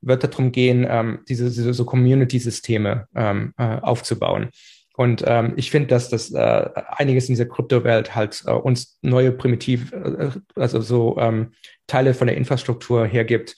[0.00, 4.50] wird darum gehen, ähm, diese, diese so Community-Systeme ähm, äh, aufzubauen.
[4.96, 9.30] Und ähm, ich finde, dass das äh, einiges in dieser Kryptowelt halt äh, uns neue
[9.30, 11.52] Primitiv, äh, also so ähm,
[11.86, 13.56] Teile von der Infrastruktur hergibt,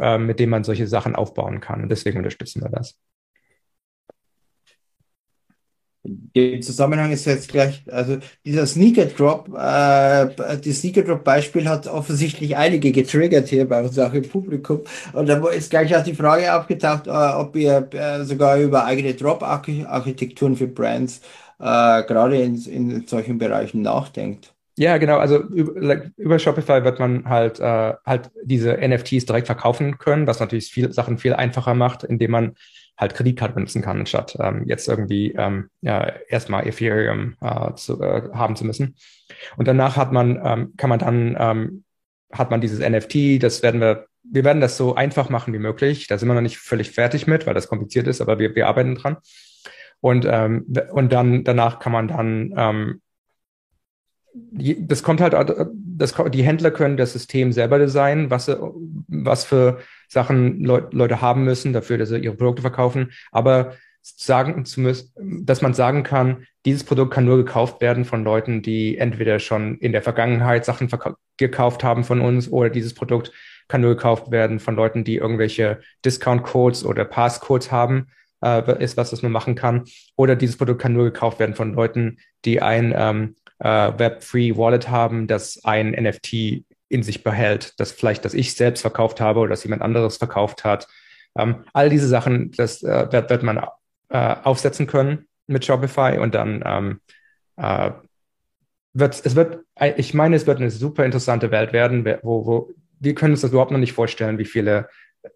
[0.00, 1.82] äh, mit denen man solche Sachen aufbauen kann.
[1.82, 2.98] Und deswegen unterstützen wir das.
[6.02, 11.86] Im Zusammenhang ist jetzt gleich, also dieser Sneaker Drop, äh, die Sneaker Drop Beispiel hat
[11.86, 14.80] offensichtlich einige getriggert hier bei uns auch im Publikum.
[15.12, 19.12] Und da ist gleich auch die Frage aufgetaucht, äh, ob ihr äh, sogar über eigene
[19.12, 21.20] Drop-Architekturen für Brands
[21.58, 24.54] äh, gerade in, in solchen Bereichen nachdenkt.
[24.78, 25.18] Ja, genau.
[25.18, 30.40] Also über, über Shopify wird man halt äh, halt diese NFTs direkt verkaufen können, was
[30.40, 32.54] natürlich viel Sachen viel einfacher macht, indem man
[33.00, 38.28] halt Kreditkarte benutzen kann, anstatt ähm, jetzt irgendwie ähm, ja, erstmal Ethereum äh, zu, äh,
[38.34, 38.94] haben zu müssen.
[39.56, 41.84] Und danach hat man, ähm, kann man dann, ähm,
[42.30, 46.06] hat man dieses NFT, das werden wir, wir werden das so einfach machen wie möglich.
[46.08, 48.68] Da sind wir noch nicht völlig fertig mit, weil das kompliziert ist, aber wir, wir
[48.68, 49.16] arbeiten dran.
[50.00, 53.00] Und, ähm, und dann danach kann man dann ähm,
[54.32, 55.34] das kommt halt,
[55.74, 58.48] das, die Händler können das System selber designen, was,
[59.08, 59.80] was für
[60.10, 63.12] Sachen Leut, Leute haben müssen, dafür, dass sie ihre Produkte verkaufen.
[63.30, 68.24] Aber sagen zu müssen, dass man sagen kann, dieses Produkt kann nur gekauft werden von
[68.24, 70.88] Leuten, die entweder schon in der Vergangenheit Sachen
[71.36, 73.32] gekauft haben von uns oder dieses Produkt
[73.68, 78.08] kann nur gekauft werden von Leuten, die irgendwelche Discount-Codes oder Passcodes haben,
[78.42, 79.84] äh, ist, was das nur machen kann.
[80.16, 84.88] Oder dieses Produkt kann nur gekauft werden von Leuten, die ein ähm, äh, Web-Free Wallet
[84.88, 89.50] haben, das ein NFT in sich behält, das vielleicht, das ich selbst verkauft habe oder
[89.50, 90.88] das jemand anderes verkauft hat.
[91.38, 93.64] Ähm, all diese Sachen, das äh, wird, wird man
[94.08, 97.00] äh, aufsetzen können mit Shopify und dann ähm,
[97.56, 97.92] äh,
[98.92, 99.60] wird es wird,
[99.96, 103.52] ich meine, es wird eine super interessante Welt werden, wo, wo wir können uns das
[103.52, 104.88] überhaupt noch nicht vorstellen, wie viele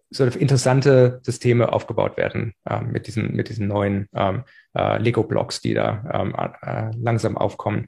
[0.09, 4.43] sort of interessante Systeme aufgebaut werden äh, mit diesen mit diesen neuen ähm,
[4.77, 7.85] äh, Lego-Blocks, die da ähm, äh, langsam aufkommen.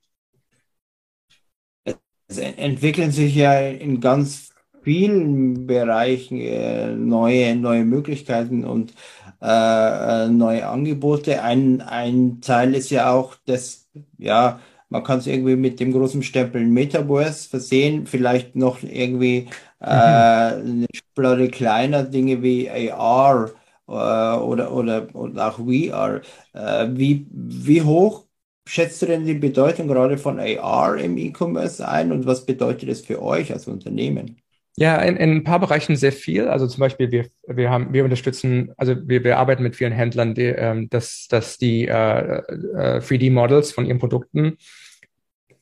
[2.27, 4.51] Es entwickeln sich ja in ganz
[4.83, 8.93] vielen Bereichen äh, neue, neue Möglichkeiten und
[9.41, 11.41] äh, äh, neue Angebote.
[11.43, 14.59] Ein, ein Teil ist ja auch das, ja,
[14.89, 19.49] man kann es irgendwie mit dem großen Stempel Metaverse versehen, vielleicht noch irgendwie
[19.81, 20.83] äh, mhm.
[20.83, 23.51] eine Schublade kleiner Dinge wie AR
[23.87, 26.21] äh, oder, oder, oder auch VR.
[26.53, 28.26] Äh, wie, wie hoch
[28.67, 33.01] schätzt du denn die Bedeutung gerade von AR im E-Commerce ein und was bedeutet es
[33.01, 34.37] für euch als Unternehmen?
[34.79, 36.47] Ja, in, in ein paar Bereichen sehr viel.
[36.47, 40.35] Also zum Beispiel, wir, wir haben, wir unterstützen, also wir, wir arbeiten mit vielen Händlern,
[40.35, 44.57] die, ähm, dass, dass die äh, äh, 3D-Models von ihren Produkten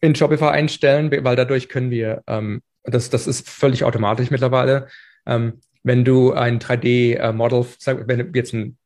[0.01, 4.87] in Shopify einstellen, weil dadurch können wir, ähm, das, das ist völlig automatisch mittlerweile.
[5.25, 8.77] Ähm, wenn du ein 3D-Model, äh, wenn du jetzt ein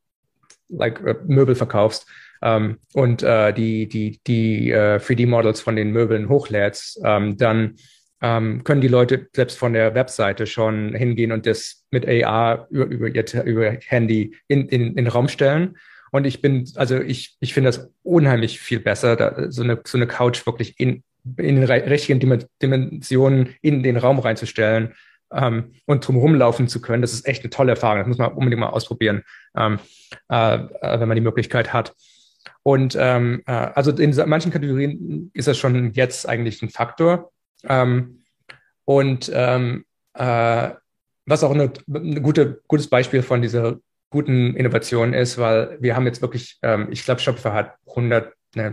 [0.68, 2.06] like, äh, Möbel verkaufst,
[2.42, 7.76] ähm, und äh, die, die, die äh, 3D-Models von den Möbeln hochlädst, ähm, dann
[8.22, 12.86] ähm, können die Leute selbst von der Webseite schon hingehen und das mit AR über,
[12.86, 15.78] über, ihr, über Handy in, in, in den Raum stellen.
[16.12, 19.98] Und ich bin, also ich, ich finde das unheimlich viel besser, da, so, eine, so
[19.98, 21.04] eine Couch wirklich in,
[21.38, 22.20] in den richtigen
[22.62, 24.94] Dimensionen in den Raum reinzustellen
[25.32, 27.02] ähm, und drumherum laufen zu können.
[27.02, 28.00] Das ist echt eine tolle Erfahrung.
[28.00, 29.24] Das muss man unbedingt mal ausprobieren,
[29.56, 29.80] ähm,
[30.30, 31.94] äh, äh wenn man die Möglichkeit hat.
[32.64, 37.32] Und ähm, äh, also in manchen Kategorien ist das schon jetzt eigentlich ein Faktor.
[37.64, 38.24] Ähm,
[38.86, 40.70] und ähm, äh,
[41.26, 43.78] was auch ein eine gute, gutes Beispiel von dieser
[44.10, 48.72] guten Innovation ist, weil wir haben jetzt wirklich, ähm, ich glaube, Shopify hat 100, ne,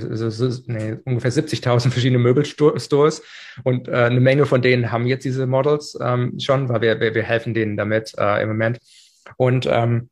[0.67, 3.23] ne, ungefähr 70.000 verschiedene Möbelstores
[3.65, 7.15] und äh, eine Menge von denen haben jetzt diese Models ähm, schon, weil wir, wir,
[7.15, 8.79] wir helfen denen damit äh, im Moment.
[9.37, 10.09] Und ähm,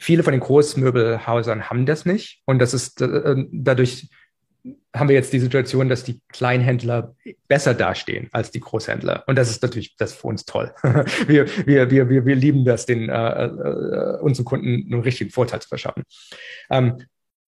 [0.00, 4.08] viele von den Großmöbelhäusern haben das nicht und das ist äh, dadurch
[4.94, 7.14] haben wir jetzt die Situation, dass die Kleinhändler
[7.48, 9.24] besser dastehen als die Großhändler.
[9.26, 10.74] Und das ist natürlich das ist für uns toll.
[11.26, 15.62] wir, wir, wir, wir, wir lieben das, den äh, äh, unseren Kunden einen richtigen Vorteil
[15.62, 16.02] zu verschaffen.
[16.70, 16.98] Ähm,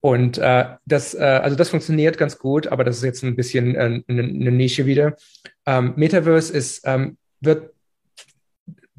[0.00, 3.74] und äh, das, äh, also das funktioniert ganz gut, aber das ist jetzt ein bisschen
[3.74, 5.16] äh, eine, eine Nische wieder.
[5.64, 7.72] Ähm, Metaverse ist, ähm, wird,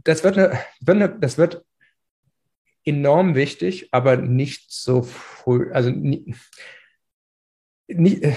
[0.04, 1.64] das wird eine, wird eine, das wird
[2.86, 6.36] enorm wichtig, aber nicht so früh, also nie,
[7.88, 8.36] nicht, äh,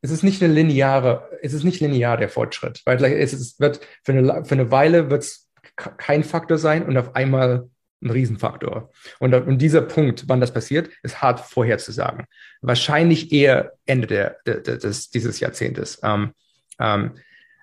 [0.00, 3.80] es ist nicht eine lineare, es ist nicht linear der Fortschritt, weil es ist, wird
[4.02, 7.68] für eine, für eine Weile wird es kein Faktor sein und auf einmal
[8.02, 8.90] ein Riesenfaktor.
[9.20, 12.26] Und, und dieser Punkt, wann das passiert, ist hart vorherzusagen.
[12.60, 16.00] Wahrscheinlich eher Ende der, der, des, dieses Jahrzehntes.
[16.02, 16.32] Ähm,
[16.80, 17.12] ähm,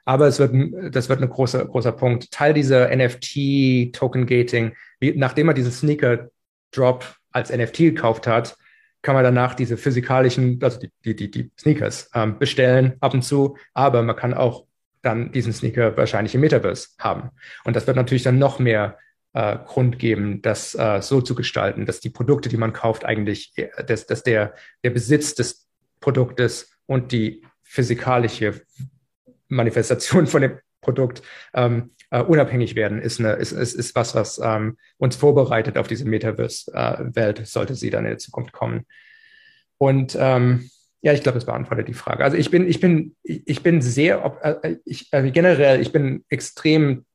[0.09, 2.31] aber es wird, das wird ein großer, großer Punkt.
[2.31, 6.29] Teil dieser NFT Token Gating, wie, nachdem er diesen Sneaker
[6.71, 8.57] Drop als NFT gekauft hat,
[9.03, 13.21] kann man danach diese physikalischen, also die, die, die, die Sneakers ähm, bestellen ab und
[13.21, 14.65] zu, aber man kann auch
[15.03, 17.29] dann diesen Sneaker wahrscheinlich im Metaverse haben.
[17.63, 18.97] Und das wird natürlich dann noch mehr
[19.33, 23.53] äh, Grund geben, das äh, so zu gestalten, dass die Produkte, die man kauft, eigentlich,
[23.57, 25.67] äh, dass, dass der, der Besitz des
[25.99, 28.61] Produktes und die physikalische
[29.49, 31.21] Manifestation von dem Produkt
[31.53, 35.87] ähm, äh, unabhängig werden, ist, eine, ist, ist, ist was, was ähm, uns vorbereitet auf
[35.87, 38.85] diese Metaverse-Welt, äh, sollte sie dann in der Zukunft kommen.
[39.77, 40.69] Und ähm,
[41.01, 42.23] ja, ich glaube, das beantwortet die Frage.
[42.23, 47.05] Also ich bin, ich bin, ich bin sehr, äh, ich, äh, generell, ich bin extrem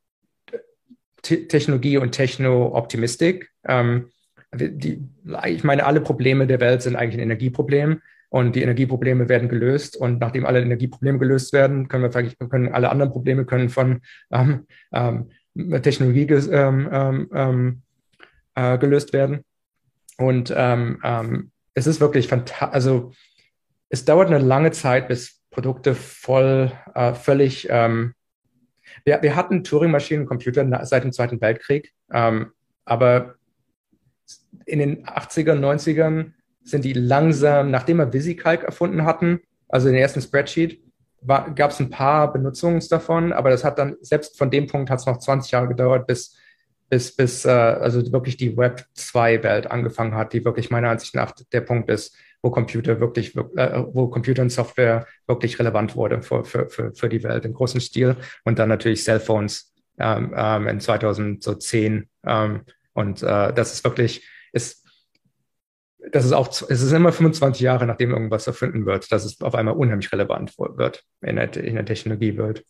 [1.22, 3.50] Technologie- und Techno-Optimistik.
[3.66, 4.10] Ähm,
[4.54, 5.02] die,
[5.46, 8.00] ich meine, alle Probleme der Welt sind eigentlich ein Energieproblem
[8.34, 9.96] und die Energieprobleme werden gelöst.
[9.96, 14.00] Und nachdem alle Energieprobleme gelöst werden, können wir können alle anderen Probleme können von
[14.32, 15.30] ähm, ähm,
[15.82, 17.82] Technologie ähm, ähm, ähm,
[18.56, 19.44] äh, gelöst werden.
[20.18, 22.74] Und ähm, es ist wirklich fantastisch.
[22.74, 23.12] Also
[23.88, 30.84] es dauert eine lange Zeit, bis Produkte voll, äh, völlig, wir, wir hatten Turing-Maschinen, Computer
[30.84, 33.34] seit dem Zweiten Weltkrieg, aber
[34.66, 36.32] in den 80ern, 90ern
[36.64, 40.80] sind die langsam, nachdem wir VisiCalc erfunden hatten, also den ersten Spreadsheet,
[41.26, 45.00] gab es ein paar Benutzungen davon, aber das hat dann, selbst von dem Punkt hat
[45.00, 46.36] es noch 20 Jahre gedauert, bis,
[46.90, 51.32] bis, bis äh, also wirklich die Web 2-Welt angefangen hat, die wirklich meiner Ansicht nach
[51.52, 56.44] der Punkt ist, wo Computer wirklich, äh, wo Computer und Software wirklich relevant wurde für,
[56.44, 60.80] für, für, für die Welt im großen Stil und dann natürlich Cellphones ähm, ähm, in
[60.80, 62.62] 2010 ähm,
[62.92, 64.83] und äh, das ist wirklich, ist
[66.12, 69.54] das ist auch, es ist immer 25 Jahre, nachdem irgendwas erfunden wird, dass es auf
[69.54, 72.64] einmal unheimlich relevant wird in der, in der Technologiewelt.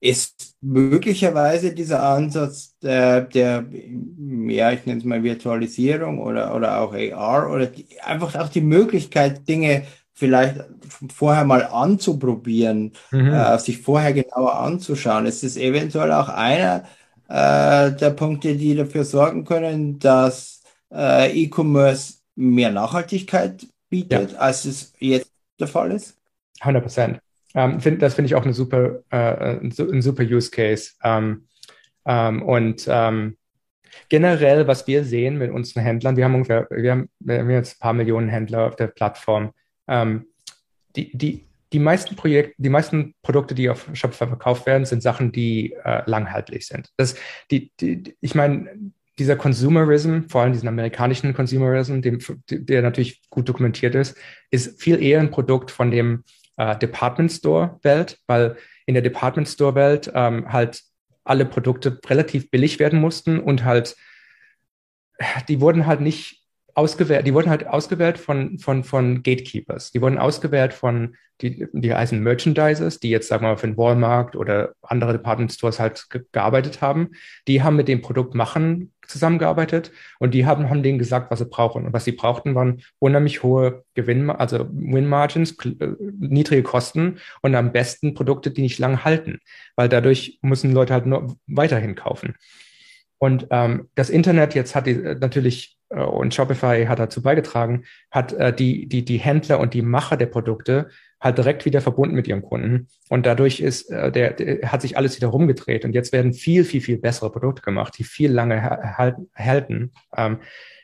[0.00, 6.92] Ist möglicherweise dieser Ansatz der, der ja, ich nenne es mal Virtualisierung oder, oder auch
[6.92, 10.62] AR oder die, einfach auch die Möglichkeit, Dinge vielleicht
[11.12, 13.32] vorher mal anzuprobieren, mhm.
[13.32, 15.26] äh, sich vorher genauer anzuschauen.
[15.26, 16.84] Ist es eventuell auch einer
[17.28, 20.62] äh, der Punkte, die dafür sorgen können, dass
[20.92, 24.38] äh, E-Commerce mehr Nachhaltigkeit bietet, ja.
[24.38, 26.16] als es jetzt der Fall ist?
[26.60, 27.20] 100 Prozent.
[27.54, 30.92] Ähm, find, das finde ich auch eine super, äh, ein, super Use Case.
[31.02, 31.46] Ähm,
[32.04, 33.36] ähm, und ähm,
[34.08, 37.76] generell, was wir sehen mit unseren Händlern, wir haben ungefähr, wir haben, wir haben jetzt
[37.76, 39.52] ein paar Millionen Händler auf der Plattform.
[39.86, 40.26] Ähm,
[40.96, 45.32] die, die, die meisten Projekte, die meisten Produkte, die auf Shopify verkauft werden, sind Sachen,
[45.32, 46.90] die äh, langhaltlich sind.
[46.96, 47.16] Das,
[47.50, 48.70] die, die, ich meine,
[49.18, 54.16] dieser Consumerism, vor allem diesen amerikanischen Consumerism, dem, der natürlich gut dokumentiert ist,
[54.50, 56.22] ist viel eher ein Produkt von dem
[56.56, 58.56] äh, Department Store Welt, weil
[58.86, 60.80] in der Department Store Welt ähm, halt
[61.24, 63.96] alle Produkte relativ billig werden mussten und halt
[65.48, 66.43] die wurden halt nicht
[66.74, 69.92] ausgewählt, die wurden halt ausgewählt von, von, von Gatekeepers.
[69.92, 73.76] Die wurden ausgewählt von, die, die heißen Merchandisers, die jetzt, sagen wir mal, für den
[73.76, 77.10] Walmart oder andere Department Stores halt gearbeitet haben.
[77.48, 81.46] Die haben mit dem Produkt machen zusammengearbeitet und die haben, haben denen gesagt, was sie
[81.46, 81.86] brauchen.
[81.86, 87.54] Und was sie brauchten, waren unheimlich hohe Gewinn, also Win Margins, äh, niedrige Kosten und
[87.54, 89.40] am besten Produkte, die nicht lange halten,
[89.76, 92.34] weil dadurch müssen Leute halt nur weiterhin kaufen.
[93.18, 98.32] Und ähm, das Internet jetzt hat die, natürlich äh, und Shopify hat dazu beigetragen, hat
[98.32, 100.88] äh, die, die, die Händler und die Macher der Produkte
[101.20, 102.88] halt direkt wieder verbunden mit ihren Kunden.
[103.08, 105.84] Und dadurch ist äh, der, der hat sich alles wieder rumgedreht.
[105.84, 108.62] Und jetzt werden viel, viel, viel bessere Produkte gemacht, die viel lange
[109.34, 109.92] halten.
[110.16, 110.38] Ähm,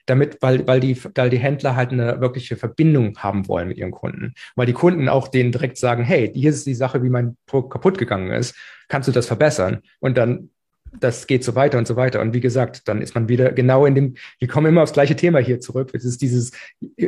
[0.07, 3.93] damit, weil, weil, die, weil die Händler halt eine wirkliche Verbindung haben wollen mit ihren
[3.93, 4.35] Kunden.
[4.57, 7.73] Weil die Kunden auch denen direkt sagen, hey, hier ist die Sache, wie mein Produkt
[7.73, 8.57] kaputt gegangen ist.
[8.89, 9.83] Kannst du das verbessern?
[10.01, 10.51] Und dann
[10.99, 12.21] das geht so weiter und so weiter.
[12.21, 15.17] Und wie gesagt, dann ist man wieder genau in dem, wir kommen immer aufs gleiche
[15.17, 15.91] Thema hier zurück.
[15.95, 16.53] Es ist dieses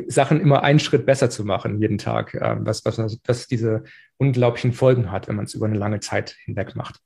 [0.07, 3.85] Sachen immer einen Schritt besser zu machen jeden Tag, ähm, was, was, was diese
[4.19, 7.01] unglaublichen Folgen hat, wenn man es über eine lange Zeit hinweg macht.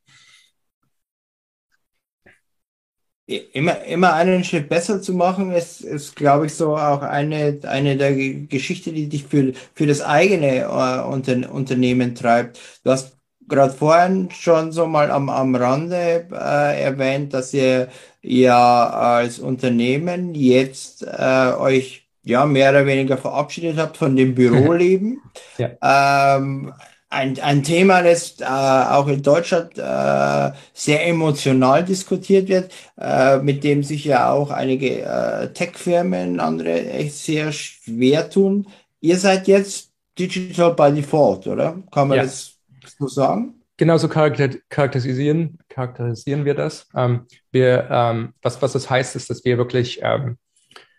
[3.28, 7.96] Immer, immer einen Schritt besser zu machen, ist, ist glaube ich, so auch eine, eine
[7.96, 12.60] der Geschichte, die dich für, für das eigene äh, Unter Unternehmen treibt.
[12.84, 13.16] Du hast
[13.48, 17.88] gerade vorhin schon so mal am, am Rande äh, erwähnt, dass ihr
[18.22, 25.20] ja als Unternehmen jetzt äh, euch ja mehr oder weniger verabschiedet habt von dem Büroleben.
[25.58, 26.36] ja.
[26.36, 26.72] ähm,
[27.08, 33.62] ein, ein Thema, das äh, auch in Deutschland äh, sehr emotional diskutiert wird, äh, mit
[33.62, 38.66] dem sich ja auch einige äh, Tech-Firmen, andere echt sehr schwer tun.
[39.00, 41.80] Ihr seid jetzt Digital by Default, oder?
[41.92, 42.24] Kann man ja.
[42.24, 42.55] das
[42.98, 43.62] so sagen?
[43.78, 46.88] Genau so charakterisieren, charakterisieren wir das.
[46.94, 50.38] Ähm, wir, ähm, was, was das heißt, ist, dass wir wirklich, ähm,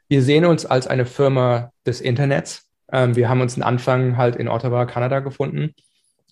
[0.07, 2.69] wir sehen uns als eine Firma des Internets.
[2.91, 5.73] Ähm, wir haben uns einen Anfang halt in Ottawa, Kanada gefunden.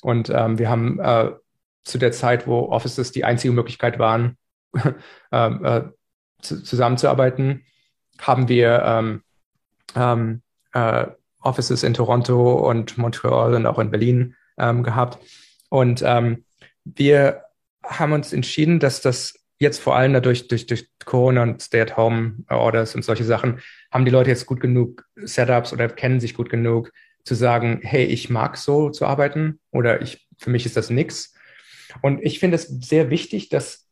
[0.03, 1.31] Und ähm, wir haben äh,
[1.83, 4.37] zu der Zeit, wo Offices die einzige Möglichkeit waren,
[5.31, 5.81] ähm, äh,
[6.41, 7.65] zu, zusammenzuarbeiten,
[8.19, 9.19] haben wir
[9.95, 11.07] äh,
[11.41, 15.17] Offices in Toronto und Montreal und auch in Berlin gehabt
[15.75, 16.45] und ähm,
[16.85, 17.43] wir
[17.83, 23.03] haben uns entschieden, dass das jetzt vor allem dadurch durch, durch Corona und Stay-at-Home-Orders und
[23.03, 23.59] solche Sachen,
[23.91, 26.93] haben die Leute jetzt gut genug Setups oder kennen sich gut genug,
[27.25, 31.33] zu sagen, hey, ich mag so zu arbeiten oder ich, für mich ist das nix.
[32.01, 33.89] Und ich finde es sehr wichtig, dass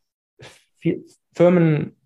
[1.34, 1.98] Firmen,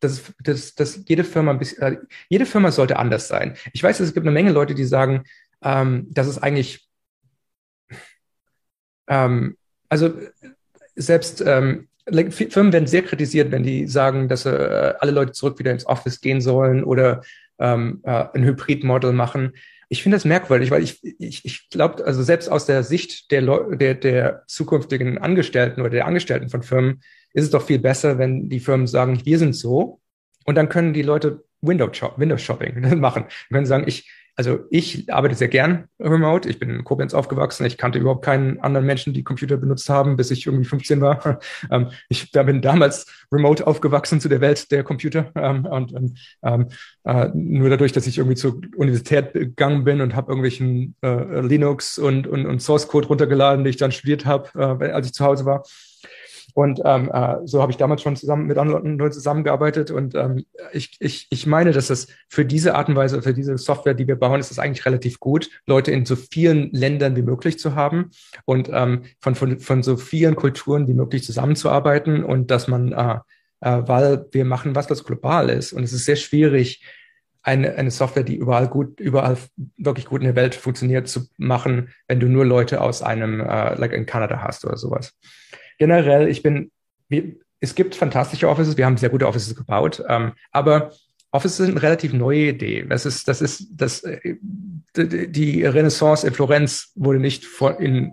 [0.00, 1.96] dass, dass, dass jede Firma ein bisschen, äh,
[2.28, 3.56] jede Firma sollte anders sein.
[3.72, 5.22] Ich weiß, es gibt eine Menge Leute, die sagen,
[5.62, 6.89] ähm, dass es eigentlich
[9.10, 9.56] ähm,
[9.90, 10.12] also
[10.94, 15.70] selbst ähm, Firmen werden sehr kritisiert, wenn die sagen, dass äh, alle Leute zurück wieder
[15.70, 17.22] ins Office gehen sollen oder
[17.58, 19.52] ähm, äh, ein Hybrid-Model machen.
[19.88, 23.42] Ich finde das merkwürdig, weil ich, ich, ich glaube, also selbst aus der Sicht der,
[23.76, 27.02] der, der zukünftigen Angestellten oder der Angestellten von Firmen
[27.32, 30.00] ist es doch viel besser, wenn die Firmen sagen, wir sind so.
[30.46, 33.24] Und dann können die Leute Windows Shopping machen.
[33.48, 36.48] Wir können sagen, ich, also ich arbeite sehr gern remote.
[36.48, 37.66] Ich bin in Koblenz aufgewachsen.
[37.66, 41.40] Ich kannte überhaupt keinen anderen Menschen, die Computer benutzt haben, bis ich irgendwie 15 war.
[41.70, 45.30] Ähm, ich bin damals remote aufgewachsen zu der Welt der Computer.
[45.34, 46.68] Ähm, und ähm,
[47.04, 51.98] äh, nur dadurch, dass ich irgendwie zur Universität gegangen bin und habe irgendwelchen äh, Linux
[51.98, 55.24] und, und, und Source Code runtergeladen, den ich dann studiert habe, äh, als ich zu
[55.24, 55.64] Hause war.
[56.54, 59.90] Und ähm, äh, so habe ich damals schon zusammen mit anderen Leuten zusammengearbeitet.
[59.90, 63.56] Und ähm, ich, ich, ich meine, dass das für diese Art und Weise, für diese
[63.58, 67.22] Software, die wir bauen, ist es eigentlich relativ gut, Leute in so vielen Ländern wie
[67.22, 68.10] möglich zu haben
[68.44, 73.18] und ähm, von, von, von so vielen Kulturen wie möglich zusammenzuarbeiten und dass man, äh,
[73.60, 75.72] äh, weil wir machen was, was global ist.
[75.72, 76.84] Und es ist sehr schwierig,
[77.42, 79.38] eine, eine Software, die überall gut, überall
[79.78, 83.74] wirklich gut in der Welt funktioniert, zu machen, wenn du nur Leute aus einem, äh,
[83.76, 85.14] like in Kanada hast oder sowas
[85.80, 86.70] generell, ich bin,
[87.08, 90.92] wir, es gibt fantastische Offices, wir haben sehr gute Offices gebaut, ähm, aber
[91.32, 92.84] Offices sind eine relativ neue Idee.
[92.88, 94.36] Das ist, das ist, das, äh,
[94.96, 98.12] die Renaissance in Florenz wurde nicht von, in,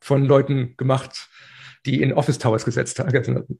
[0.00, 1.28] von Leuten gemacht,
[1.86, 3.02] die in Office Towers gesetzt,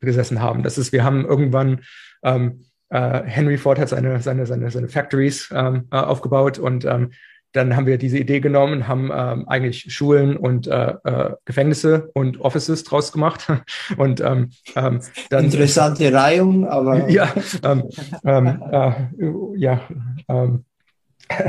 [0.01, 0.63] gesessen haben.
[0.63, 1.83] Das ist, wir haben irgendwann,
[2.23, 7.11] ähm, äh, Henry Ford hat seine, seine, seine, seine Factories ähm, äh, aufgebaut und ähm,
[7.55, 12.41] dann haben wir diese Idee genommen, haben ähm, eigentlich Schulen und äh, äh, Gefängnisse und
[12.41, 13.47] Offices draus gemacht.
[13.97, 15.01] Und ähm, ähm,
[15.31, 17.33] dann interessante Reihung, aber ja,
[17.63, 17.85] ähm,
[18.25, 18.93] ähm, äh,
[19.57, 19.81] ja.
[20.29, 20.65] Ähm,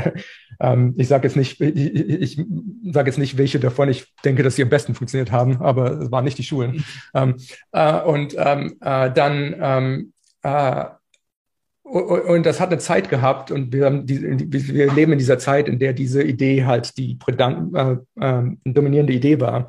[0.60, 2.44] ähm, ich sage jetzt nicht, ich, ich
[2.92, 6.10] sage jetzt nicht, welche davon ich denke, dass sie am besten funktioniert haben, aber es
[6.10, 6.84] waren nicht die Schulen.
[7.14, 7.36] ähm,
[7.72, 10.84] äh, und ähm, äh, dann ähm, äh,
[11.86, 15.68] und das hat eine Zeit gehabt und wir, haben die, wir leben in dieser Zeit,
[15.68, 19.68] in der diese Idee halt die äh, äh, dominierende Idee war.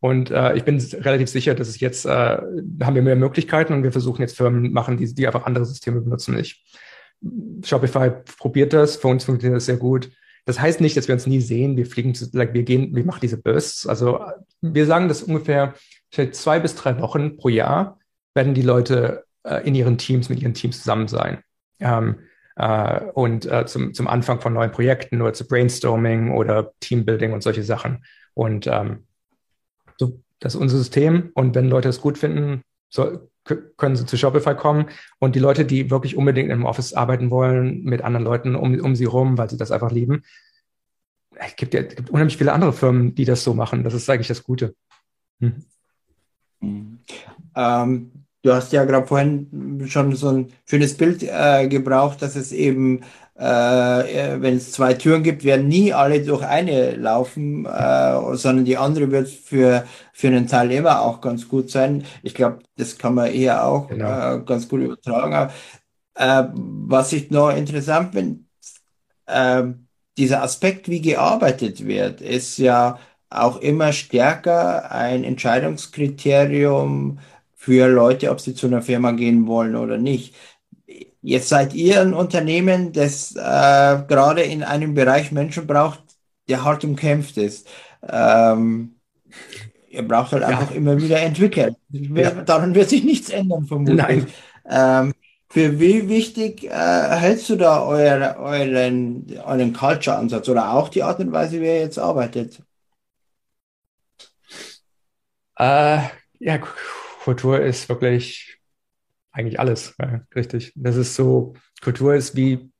[0.00, 3.82] Und äh, ich bin relativ sicher, dass es jetzt äh, haben wir mehr Möglichkeiten und
[3.82, 6.38] wir versuchen jetzt Firmen machen, die, die einfach andere Systeme benutzen.
[6.38, 6.64] Ich,
[7.62, 10.10] Shopify probiert das, für uns funktioniert das sehr gut.
[10.46, 11.76] Das heißt nicht, dass wir uns nie sehen.
[11.76, 13.86] Wir fliegen, like, wir gehen, wir machen diese Bursts.
[13.86, 14.20] Also
[14.62, 15.74] wir sagen, dass ungefähr
[16.32, 17.98] zwei bis drei Wochen pro Jahr
[18.34, 21.42] werden die Leute äh, in ihren Teams mit ihren Teams zusammen sein
[21.80, 22.20] ähm,
[22.56, 27.42] äh, und äh, zum, zum Anfang von neuen Projekten oder zu Brainstorming oder Teambuilding und
[27.42, 28.04] solche Sachen.
[28.34, 29.06] Und ähm,
[29.98, 31.30] so, das ist unser System.
[31.34, 34.86] Und wenn Leute es gut finden, so, können sie zu Shopify kommen.
[35.18, 38.94] Und die Leute, die wirklich unbedingt im Office arbeiten wollen, mit anderen Leuten um, um
[38.94, 40.22] sie rum, weil sie das einfach lieben,
[41.36, 43.82] es gibt ja gibt unheimlich viele andere Firmen, die das so machen.
[43.82, 44.74] Das ist eigentlich das Gute.
[45.40, 45.64] Hm.
[46.60, 46.98] Mhm.
[47.56, 52.52] Ähm, Du hast ja gerade vorhin schon so ein schönes Bild äh, gebraucht, dass es
[52.52, 53.02] eben,
[53.38, 58.64] äh, äh wenn es zwei Türen gibt, werden nie alle durch eine laufen, äh, sondern
[58.64, 59.84] die andere wird für,
[60.14, 62.04] für einen Teilnehmer auch ganz gut sein.
[62.22, 64.36] Ich glaube, das kann man eher auch genau.
[64.36, 65.34] äh, ganz gut übertragen.
[65.34, 65.52] Aber,
[66.14, 68.40] äh, was ich noch interessant finde,
[69.26, 69.64] äh,
[70.16, 72.98] dieser Aspekt, wie gearbeitet wird, ist ja
[73.30, 77.18] auch immer stärker ein Entscheidungskriterium
[77.60, 80.34] für Leute, ob sie zu einer Firma gehen wollen oder nicht.
[81.20, 83.38] Jetzt seid ihr ein Unternehmen, das äh,
[84.08, 86.02] gerade in einem Bereich Menschen braucht,
[86.48, 87.68] der hart umkämpft ist.
[88.08, 88.94] Ähm,
[89.90, 90.48] ihr braucht halt ja.
[90.48, 91.76] einfach immer wieder Entwickler.
[91.90, 92.30] Ja.
[92.30, 93.98] Daran wird sich nichts ändern, vermutlich.
[93.98, 94.26] Nein.
[94.66, 95.12] Ähm,
[95.50, 101.20] für wie wichtig äh, hältst du da euer, euren, euren Culture-Ansatz oder auch die Art
[101.20, 102.62] und Weise, wie ihr jetzt arbeitet?
[105.58, 105.98] Äh,
[106.38, 106.58] ja,
[107.20, 108.58] Kultur ist wirklich
[109.30, 110.72] eigentlich alles, ja, richtig.
[110.74, 112.72] Das ist so, Kultur ist wie,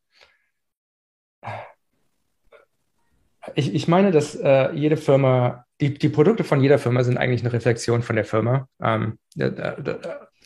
[3.55, 7.43] ich, ich meine, dass äh, jede Firma, die, die Produkte von jeder Firma sind eigentlich
[7.43, 8.69] eine Reflexion von der Firma.
[8.83, 9.19] Ähm,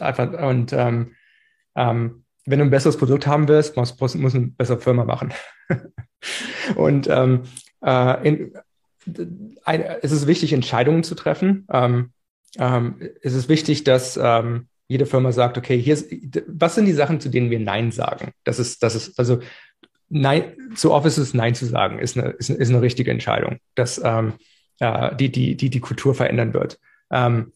[0.00, 1.14] einfach, und ähm,
[1.76, 5.32] ähm, wenn du ein besseres Produkt haben willst, muss, muss, muss eine bessere Firma machen.
[6.76, 7.44] und ähm,
[7.80, 8.58] äh, in,
[9.64, 11.66] ein, es ist wichtig, Entscheidungen zu treffen.
[11.70, 12.12] Ähm,
[12.58, 16.12] ähm, ist es wichtig, dass ähm, jede Firma sagt, okay, hier ist,
[16.46, 18.32] was sind die Sachen, zu denen wir Nein sagen?
[18.44, 19.40] Das ist, das ist, also
[20.10, 24.34] Nein, zu Offices Nein zu sagen, ist eine, ist, ist eine richtige Entscheidung, dass ähm,
[24.78, 26.78] äh, die, die, die die Kultur verändern wird.
[27.10, 27.52] Ähm,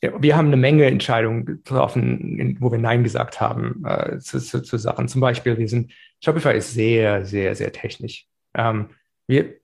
[0.00, 4.76] wir haben eine Menge Entscheidungen getroffen, wo wir Nein gesagt haben äh, zu, zu, zu
[4.76, 5.08] Sachen.
[5.08, 5.92] Zum Beispiel, wir sind,
[6.22, 8.26] Shopify ist sehr, sehr, sehr technisch.
[8.54, 8.90] Ähm,
[9.26, 9.54] wir,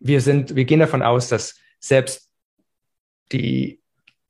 [0.00, 2.28] wir sind, wir gehen davon aus, dass selbst
[3.32, 3.80] die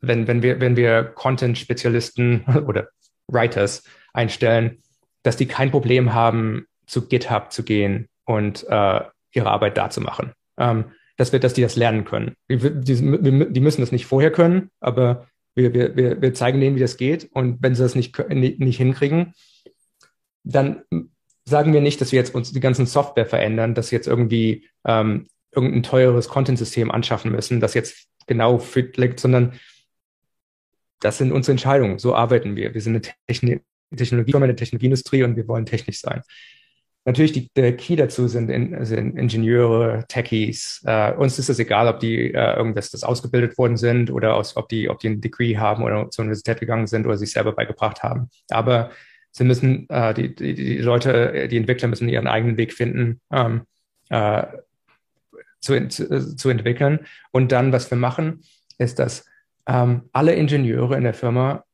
[0.00, 2.88] wenn, wenn wir, wenn wir Content-Spezialisten oder
[3.28, 4.82] Writers einstellen,
[5.22, 9.00] dass die kein Problem haben zu GitHub zu gehen und äh,
[9.32, 10.32] ihre Arbeit da zu machen.
[10.58, 10.86] Ähm,
[11.16, 12.34] dass, wir, dass die das lernen können.
[12.48, 16.80] Die, die, die müssen das nicht vorher können, aber wir, wir, wir zeigen denen, wie
[16.80, 17.28] das geht.
[17.32, 19.34] Und wenn sie das nicht, nicht hinkriegen,
[20.44, 20.82] dann
[21.44, 24.66] sagen wir nicht, dass wir jetzt uns die ganzen Software verändern, dass wir jetzt irgendwie
[24.86, 29.52] ähm, irgendein teures Content-System anschaffen müssen, das jetzt genau fit liegt, sondern
[31.00, 31.98] das sind unsere Entscheidungen.
[31.98, 32.74] So arbeiten wir.
[32.74, 33.62] Wir sind eine Technik
[33.96, 36.22] Technologie, eine Technologieindustrie und wir wollen technisch sein.
[37.06, 40.82] Natürlich, die, der Key dazu sind, in, sind Ingenieure, Techies.
[40.84, 44.56] Äh, uns ist es egal, ob die äh, irgendwas das ausgebildet worden sind oder aus,
[44.56, 47.52] ob die, ob die ein Degree haben oder zur Universität gegangen sind oder sich selber
[47.52, 48.28] beigebracht haben.
[48.50, 48.90] Aber
[49.30, 53.62] sie müssen, äh, die, die, die Leute, die Entwickler müssen ihren eigenen Weg finden, ähm,
[54.10, 54.44] äh,
[55.60, 57.00] zu, zu, zu entwickeln.
[57.32, 58.42] Und dann, was wir machen,
[58.78, 59.24] ist, dass
[59.70, 61.64] ähm, alle Ingenieure in der Firma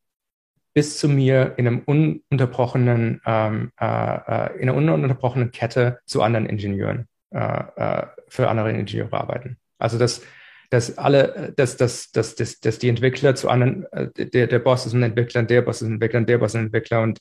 [0.75, 6.47] bis zu mir in einem ununterbrochenen, ähm, äh, äh, in einer ununterbrochenen Kette zu anderen
[6.47, 9.57] Ingenieuren, äh, äh, für andere Ingenieure arbeiten.
[9.79, 10.21] Also dass,
[10.69, 14.85] dass alle, dass, dass, dass, dass, dass die Entwickler zu anderen, äh, der, der Boss
[14.85, 17.21] ist ein Entwickler, der Boss ist ein Entwickler, der Boss ist ein Entwickler und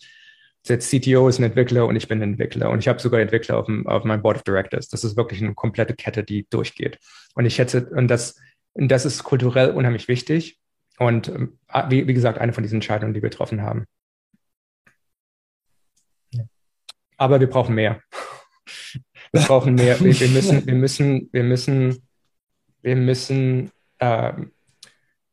[0.68, 3.58] der CTO ist ein Entwickler und ich bin ein Entwickler und ich habe sogar Entwickler
[3.58, 4.90] auf, dem, auf meinem Board of Directors.
[4.90, 7.00] Das ist wirklich eine komplette Kette, die durchgeht.
[7.36, 8.36] Und ich schätze, und das,
[8.74, 10.60] und das ist kulturell unheimlich wichtig.
[10.98, 13.86] Und ähm, wie, wie gesagt, eine von diesen Entscheidungen, die wir getroffen haben.
[17.18, 18.02] Aber wir brauchen mehr.
[19.32, 20.00] Wir brauchen mehr.
[20.00, 22.08] Wir, wir müssen, wir müssen, wir müssen,
[22.82, 24.34] wir müssen äh,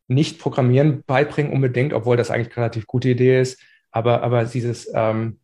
[0.09, 3.61] nicht Programmieren beibringen unbedingt, obwohl das eigentlich eine relativ gute Idee ist.
[3.91, 5.39] Aber, aber dieses ähm,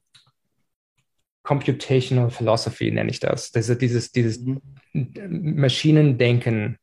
[1.42, 3.50] Computational Philosophy nenne ich das.
[3.52, 4.60] das dieses, dieses mhm.
[4.92, 6.78] Maschinendenken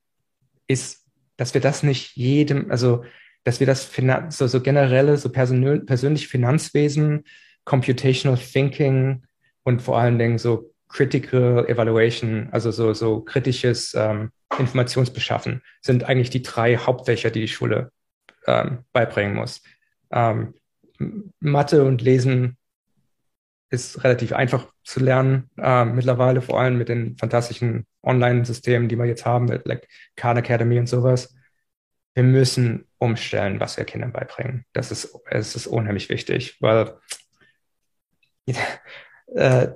[0.68, 1.06] ist,
[1.38, 3.04] dass wir das nicht jedem, also
[3.46, 3.89] dass wir das
[4.30, 7.24] so, so generelle, so persönlich, persönlich Finanzwesen,
[7.64, 9.24] Computational Thinking
[9.64, 16.30] und vor allen Dingen so Critical Evaluation, also so, so kritisches ähm, Informationsbeschaffen, sind eigentlich
[16.30, 17.91] die drei Hauptfächer, die die Schule
[18.48, 19.62] ähm, beibringen muss.
[20.12, 20.56] Ähm,
[21.39, 22.58] Mathe und Lesen
[23.70, 29.06] ist relativ einfach zu lernen, äh, mittlerweile, vor allem mit den fantastischen Online-Systemen, die wir
[29.06, 31.35] jetzt haben, mit like Khan Academy und sowas.
[32.16, 34.66] Wir müssen umstellen, was wir Kindern beibringen.
[34.74, 36.97] Das ist, es ist unheimlich wichtig, weil
[39.36, 39.68] äh,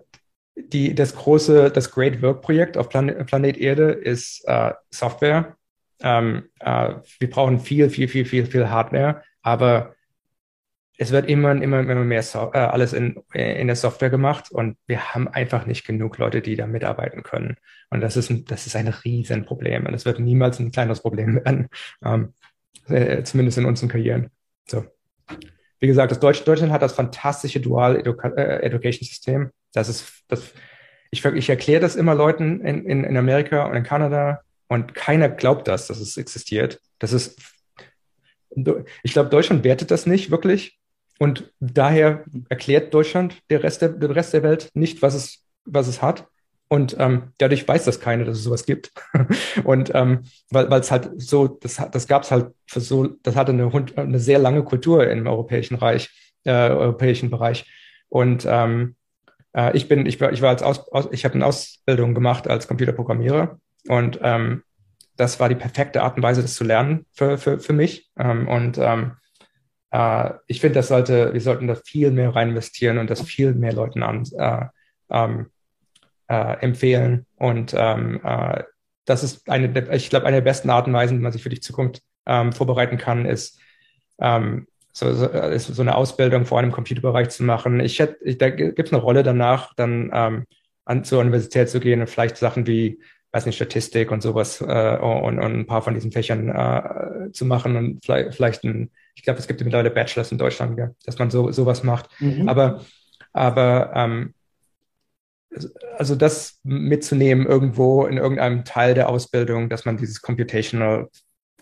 [0.56, 5.58] die, das große, das Great Work Projekt auf Plan Planet Erde ist äh, Software.
[6.02, 9.96] Ähm, äh, wir brauchen viel, viel, viel, viel, viel Hardware, aber
[11.02, 14.76] es wird immer, immer, immer mehr so äh, alles in, in der Software gemacht und
[14.86, 17.56] wir haben einfach nicht genug Leute, die da mitarbeiten können.
[17.90, 21.36] Und das ist ein, das ist ein Riesenproblem und es wird niemals ein kleines Problem
[21.46, 21.70] werden.
[22.04, 22.34] Ähm,
[22.90, 24.30] äh, zumindest in unseren Karrieren.
[24.68, 24.86] So.
[25.80, 29.52] Wie gesagt, das Deutsch, Deutschland hat das fantastische Dual Educa äh, Education System.
[29.72, 30.54] Das ist, das,
[31.12, 35.30] ich, ich erkläre das immer Leuten in, in, in Amerika und in Kanada und keiner
[35.30, 36.82] glaubt das, dass es existiert.
[37.00, 37.40] Das ist,
[39.04, 40.79] ich glaube, Deutschland wertet das nicht wirklich.
[41.20, 45.88] Und daher erklärt Deutschland der Rest der, der Rest der Welt nicht, was es, was
[45.88, 46.28] es hat.
[46.70, 48.92] Und ähm, dadurch weiß das keiner, dass es sowas gibt.
[49.64, 53.52] und ähm, weil es halt so, das, das gab es halt für so, das hatte
[53.52, 56.10] eine, eine sehr lange Kultur im europäischen Reich,
[56.46, 57.66] äh, europäischen Bereich.
[58.08, 58.96] Und ähm,
[59.54, 62.48] äh, ich bin, ich war, ich war als Aus, Aus ich habe eine Ausbildung gemacht
[62.48, 64.64] als Computerprogrammierer und ähm,
[65.18, 68.10] das war die perfekte Art und Weise, das zu lernen für, für, für mich.
[68.18, 69.14] Ähm, und ähm,
[69.92, 73.54] äh, ich finde, das sollte, wir sollten da viel mehr rein investieren und das viel
[73.54, 74.66] mehr Leuten an, äh,
[75.10, 75.48] ähm,
[76.28, 77.26] äh, empfehlen.
[77.38, 78.64] Und ähm, äh,
[79.06, 81.50] das ist eine, ich glaube, eine der besten Arten und Weisen, wie man sich für
[81.50, 83.60] die Zukunft ähm, vorbereiten kann, ist,
[84.20, 87.80] ähm, so, so, ist so eine Ausbildung vor einem Computerbereich zu machen.
[87.80, 90.46] Ich hätte, da gibt es eine Rolle danach, dann ähm,
[90.86, 93.00] an, zur Universität zu gehen und vielleicht Sachen wie,
[93.32, 97.46] weiß nicht, Statistik und sowas äh, und, und ein paar von diesen Fächern äh, zu
[97.46, 101.20] machen und vielleicht, vielleicht ein, ich glaube, es gibt mittlerweile Bachelors in Deutschland, ja, dass
[101.20, 102.10] man so sowas macht.
[102.22, 102.48] Mhm.
[102.48, 102.86] Aber,
[103.34, 104.34] aber ähm,
[105.98, 111.10] also das mitzunehmen irgendwo in irgendeinem Teil der Ausbildung, dass man dieses Computational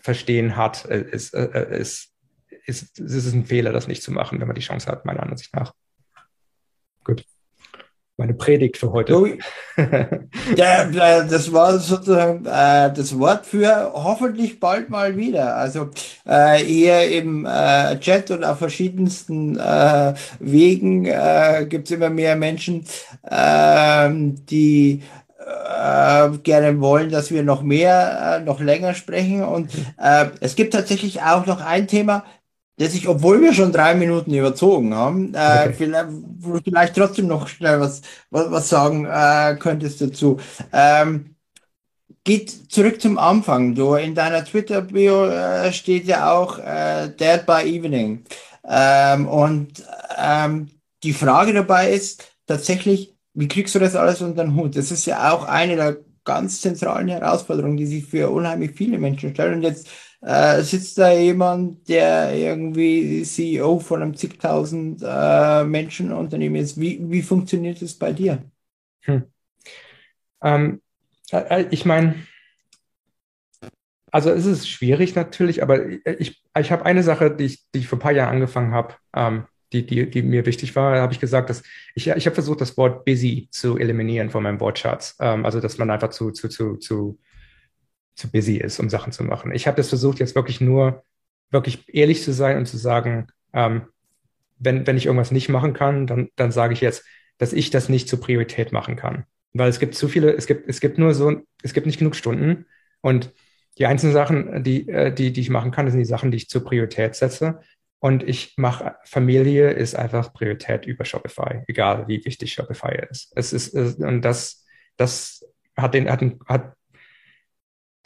[0.00, 2.12] Verstehen hat, äh, ist, äh, äh, ist,
[2.64, 5.24] ist, ist, ist ein Fehler, das nicht zu machen, wenn man die Chance hat, meiner
[5.24, 5.74] Ansicht nach.
[7.02, 7.24] Gut
[8.18, 9.38] meine Predigt für heute.
[10.56, 10.84] ja,
[11.22, 15.56] das war sozusagen äh, das Wort für hoffentlich bald mal wieder.
[15.56, 15.90] Also
[16.26, 22.34] äh, hier im äh, Chat und auf verschiedensten äh, Wegen äh, gibt es immer mehr
[22.34, 22.84] Menschen,
[23.22, 25.02] äh, die
[25.46, 29.44] äh, gerne wollen, dass wir noch mehr, äh, noch länger sprechen.
[29.44, 32.24] Und äh, es gibt tatsächlich auch noch ein Thema,
[32.78, 35.74] dass ich, obwohl wir schon drei Minuten überzogen haben, äh, okay.
[35.76, 36.08] vielleicht,
[36.64, 40.38] vielleicht, trotzdem noch schnell was, was, was sagen äh, könntest dazu.
[40.72, 41.34] Ähm,
[42.24, 43.74] geht zurück zum Anfang.
[43.74, 48.24] Du in deiner Twitter-Bio äh, steht ja auch äh, Dead by Evening.
[48.68, 49.84] Ähm, und
[50.16, 50.68] ähm,
[51.02, 54.76] die Frage dabei ist tatsächlich, wie kriegst du das alles unter den Hut?
[54.76, 59.32] Das ist ja auch eine der ganz zentralen Herausforderungen, die sich für unheimlich viele Menschen
[59.32, 59.54] stellen.
[59.54, 59.88] Und jetzt
[60.20, 66.80] äh, sitzt da jemand, der irgendwie CEO von einem zigtausend äh, Menschen Unternehmen ist.
[66.80, 68.42] Wie, wie funktioniert das bei dir?
[69.02, 69.24] Hm.
[70.42, 70.82] Ähm,
[71.30, 72.14] äh, äh ich meine,
[74.10, 77.88] also es ist schwierig natürlich, aber ich, ich habe eine Sache, die ich, die ich
[77.88, 81.20] vor ein paar Jahren angefangen habe, ähm, die, die, die mir wichtig war, habe ich
[81.20, 81.62] gesagt, dass
[81.94, 85.16] ich, ich habe versucht, das Wort busy zu eliminieren von meinem Wortschatz.
[85.20, 87.18] Ähm, also dass man einfach zu, zu, zu, zu
[88.18, 89.52] zu busy ist, um Sachen zu machen.
[89.52, 91.04] Ich habe das versucht, jetzt wirklich nur
[91.50, 93.86] wirklich ehrlich zu sein und zu sagen, ähm,
[94.58, 97.04] wenn, wenn ich irgendwas nicht machen kann, dann, dann sage ich jetzt,
[97.38, 99.24] dass ich das nicht zur Priorität machen kann.
[99.52, 102.16] Weil es gibt zu viele, es gibt, es gibt nur so, es gibt nicht genug
[102.16, 102.66] Stunden
[103.00, 103.32] und
[103.78, 106.48] die einzelnen Sachen, die, äh, die, die ich machen kann, sind die Sachen, die ich
[106.48, 107.60] zur Priorität setze.
[108.00, 113.32] Und ich mache, Familie ist einfach Priorität über Shopify, egal wie wichtig Shopify ist.
[113.34, 114.64] Es ist, und das,
[114.96, 115.44] das
[115.76, 116.74] hat den, hat, hat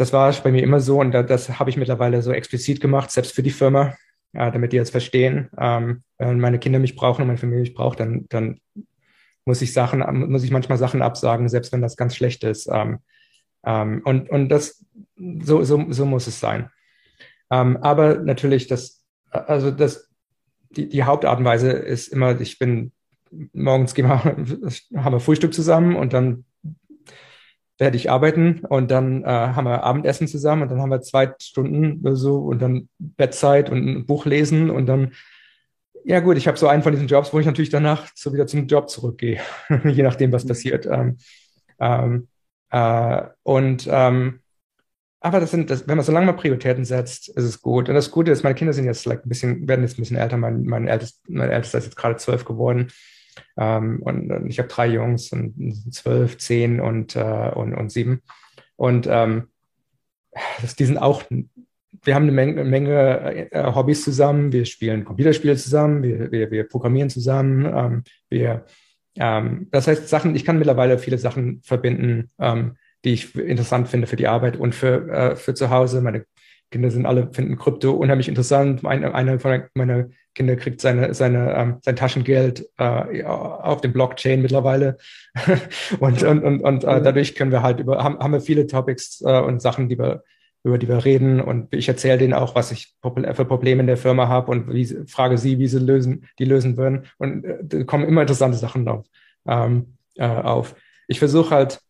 [0.02, 3.34] das war bei mir immer so und das habe ich mittlerweile so explizit gemacht, selbst
[3.36, 3.96] für die Firma,
[4.32, 7.74] ja, damit die jetzt verstehen, ähm, wenn meine Kinder mich brauchen und meine Familie mich
[7.74, 8.58] braucht, dann, dann
[9.44, 12.68] muss ich Sachen, muss ich manchmal Sachen absagen, selbst wenn das ganz schlecht ist.
[12.68, 12.98] Ähm,
[13.64, 14.84] ähm, und, und das,
[15.16, 16.68] so, so, so muss es sein.
[17.48, 20.08] Aber natürlich, das, also das,
[20.70, 22.92] die, die Hauptart und Weise ist immer, ich bin
[23.52, 24.24] morgens gehen wir,
[25.04, 26.44] haben wir Frühstück zusammen und dann
[27.82, 31.34] werde ich arbeiten und dann äh, haben wir Abendessen zusammen und dann haben wir zwei
[31.40, 35.14] Stunden oder so und dann Bettzeit und ein Buch lesen und dann,
[36.04, 38.46] ja gut, ich habe so einen von diesen Jobs, wo ich natürlich danach so wieder
[38.46, 39.40] zum Job zurückgehe,
[39.84, 40.86] je nachdem, was passiert.
[40.86, 41.18] Ähm,
[41.80, 42.28] ähm,
[42.70, 44.38] äh, und ähm,
[45.18, 47.88] aber das sind, das, wenn man so lange mal Prioritäten setzt, ist es gut.
[47.88, 50.16] Und das Gute ist, meine Kinder sind jetzt like, ein bisschen, werden jetzt ein bisschen
[50.16, 50.36] älter.
[50.36, 52.92] Mein, mein, ältest, mein Ältester ist jetzt gerade zwölf geworden.
[53.56, 58.22] Ähm, und, und, ich habe drei Jungs, und zwölf, zehn und, äh, und, und sieben.
[58.76, 59.48] Und ähm,
[60.78, 61.22] die sind auch,
[62.04, 64.52] wir haben eine Menge, Menge äh, Hobbys zusammen.
[64.52, 67.66] Wir spielen Computerspiele zusammen, wir, wir, wir programmieren zusammen.
[67.66, 68.64] Ähm, wir,
[69.16, 74.06] ähm, das heißt, Sachen, ich kann mittlerweile viele Sachen verbinden, ähm, die ich interessant finde
[74.06, 76.00] für die Arbeit und für, äh, für zu Hause.
[76.00, 76.24] Meine
[76.72, 78.84] Kinder sind alle, finden Krypto unheimlich interessant.
[78.84, 84.42] Eine, eine von meiner Kinder kriegt seine, seine, ähm, sein Taschengeld äh, auf dem Blockchain
[84.42, 84.98] mittlerweile.
[86.00, 89.20] und und, und, und äh, dadurch können wir halt über, haben, haben wir viele Topics
[89.20, 90.24] äh, und Sachen, die wir,
[90.64, 91.40] über die wir reden.
[91.40, 94.86] Und ich erzähle denen auch, was ich für Probleme in der Firma habe und wie,
[95.06, 97.04] frage sie, wie sie lösen, die lösen würden.
[97.18, 99.04] Und äh, kommen immer interessante Sachen auf.
[99.46, 100.74] Ähm, äh, auf.
[101.06, 101.80] Ich versuche halt,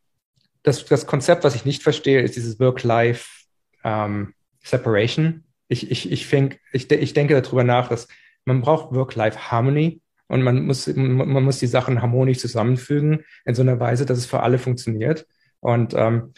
[0.64, 3.46] das, das Konzept, was ich nicht verstehe, ist dieses Work-Life
[3.84, 5.44] ähm, Separation.
[5.68, 8.08] Ich, ich, ich, think, ich, ich denke darüber nach, dass
[8.44, 13.80] man braucht Work-Life-Harmony und man muss, man muss die Sachen harmonisch zusammenfügen in so einer
[13.80, 15.26] Weise, dass es für alle funktioniert.
[15.60, 16.32] Und ähm,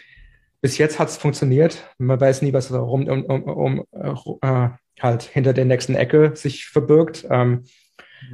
[0.61, 1.91] bis jetzt hat es funktioniert.
[1.99, 4.69] Man weiß nie, was darum um, um, um äh,
[5.01, 7.27] halt hinter der nächsten Ecke sich verbirgt.
[7.31, 7.65] Ähm,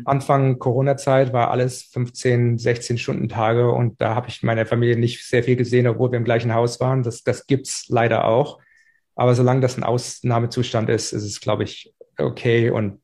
[0.04, 5.26] Anfang Corona-Zeit war alles 15, 16 Stunden Tage und da habe ich meine Familie nicht
[5.26, 7.02] sehr viel gesehen, obwohl wir im gleichen Haus waren.
[7.02, 8.60] Das, das gibt's leider auch.
[9.20, 12.70] Aber solange das ein Ausnahmezustand ist, ist es, glaube ich, okay.
[12.70, 13.02] Und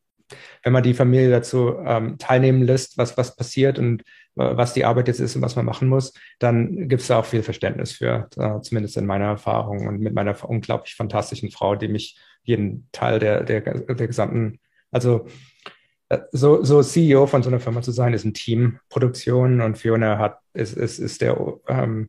[0.62, 4.00] wenn man die Familie dazu ähm, teilnehmen lässt, was, was passiert und
[4.36, 7.18] äh, was die Arbeit jetzt ist und was man machen muss, dann gibt es da
[7.18, 11.76] auch viel Verständnis für, äh, zumindest in meiner Erfahrung und mit meiner unglaublich fantastischen Frau,
[11.76, 14.58] die mich jeden Teil der, der, der gesamten,
[14.90, 15.26] also
[16.08, 19.76] äh, so, so CEO von so einer Firma zu sein, ist ein Team, Produktion und
[19.76, 21.36] Fiona hat, ist, ist, ist der
[21.68, 22.08] ähm,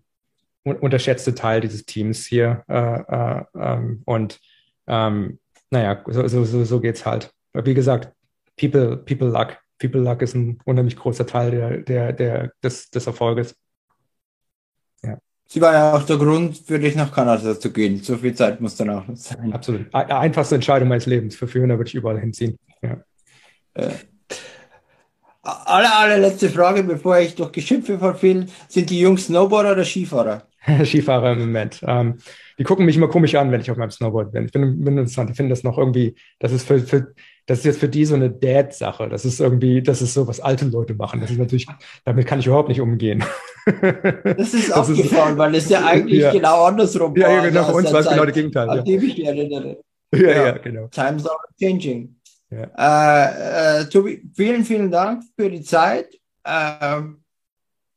[0.75, 2.63] unterschätzte Teil dieses Teams hier.
[2.67, 4.39] Äh, äh, ähm, und
[4.87, 5.39] ähm,
[5.69, 7.31] naja, so, so, so, so geht's halt.
[7.53, 8.11] Wie gesagt,
[8.57, 9.57] People, People Luck.
[9.79, 13.55] People Luck ist ein unheimlich großer Teil der, der, der, des, des Erfolges.
[15.03, 15.17] Ja.
[15.47, 18.01] Sie war ja auch der Grund für dich nach Kanada zu gehen.
[18.01, 19.53] So viel Zeit muss dann auch sein.
[19.53, 19.93] Absolut.
[19.93, 21.35] Einfachste Entscheidung meines Lebens.
[21.35, 22.57] Für Fiona würde ich überall hinziehen.
[22.81, 22.97] Ja.
[23.75, 23.91] Äh,
[25.43, 28.47] alle, allerletzte Frage, bevor ich durch Geschimpfe verfiel.
[28.67, 30.47] Sind die Jungs Snowboarder oder Skifahrer?
[30.83, 31.81] Skifahrer im Moment.
[31.85, 32.17] Ähm,
[32.57, 34.45] die gucken mich immer komisch an, wenn ich auf meinem Snowboard bin.
[34.45, 35.29] Ich bin, bin interessant.
[35.29, 37.13] Ich finde das noch irgendwie, das ist für, für
[37.45, 39.07] das ist jetzt für die so eine Dad-Sache.
[39.07, 41.21] Das ist irgendwie, das ist so, was alte Leute machen.
[41.21, 41.65] Das ist natürlich,
[42.03, 43.23] damit kann ich überhaupt nicht umgehen.
[43.65, 46.31] Das ist das aufgefallen, ist, weil es ja eigentlich ja.
[46.31, 47.29] genau andersrum war.
[47.29, 48.69] Ja, genau, bei uns war es genau das Gegenteil.
[48.69, 48.83] An ja.
[48.83, 49.77] dem ich mich erinnere.
[50.13, 50.87] Ja, ja, ja, genau.
[50.87, 52.15] Times are changing.
[52.49, 53.29] Ja.
[53.29, 56.07] Äh, äh, Tobi, vielen, vielen Dank für die Zeit.
[56.45, 57.23] Ähm,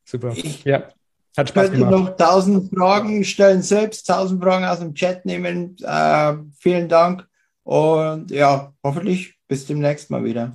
[0.05, 0.33] Super.
[0.35, 0.89] Ich ja,
[1.37, 1.91] hat Spaß könnte gemacht.
[1.91, 5.77] noch tausend Fragen stellen, selbst tausend Fragen aus dem Chat nehmen.
[5.81, 7.27] Äh, vielen Dank
[7.63, 10.53] und ja, hoffentlich bis demnächst mal wieder.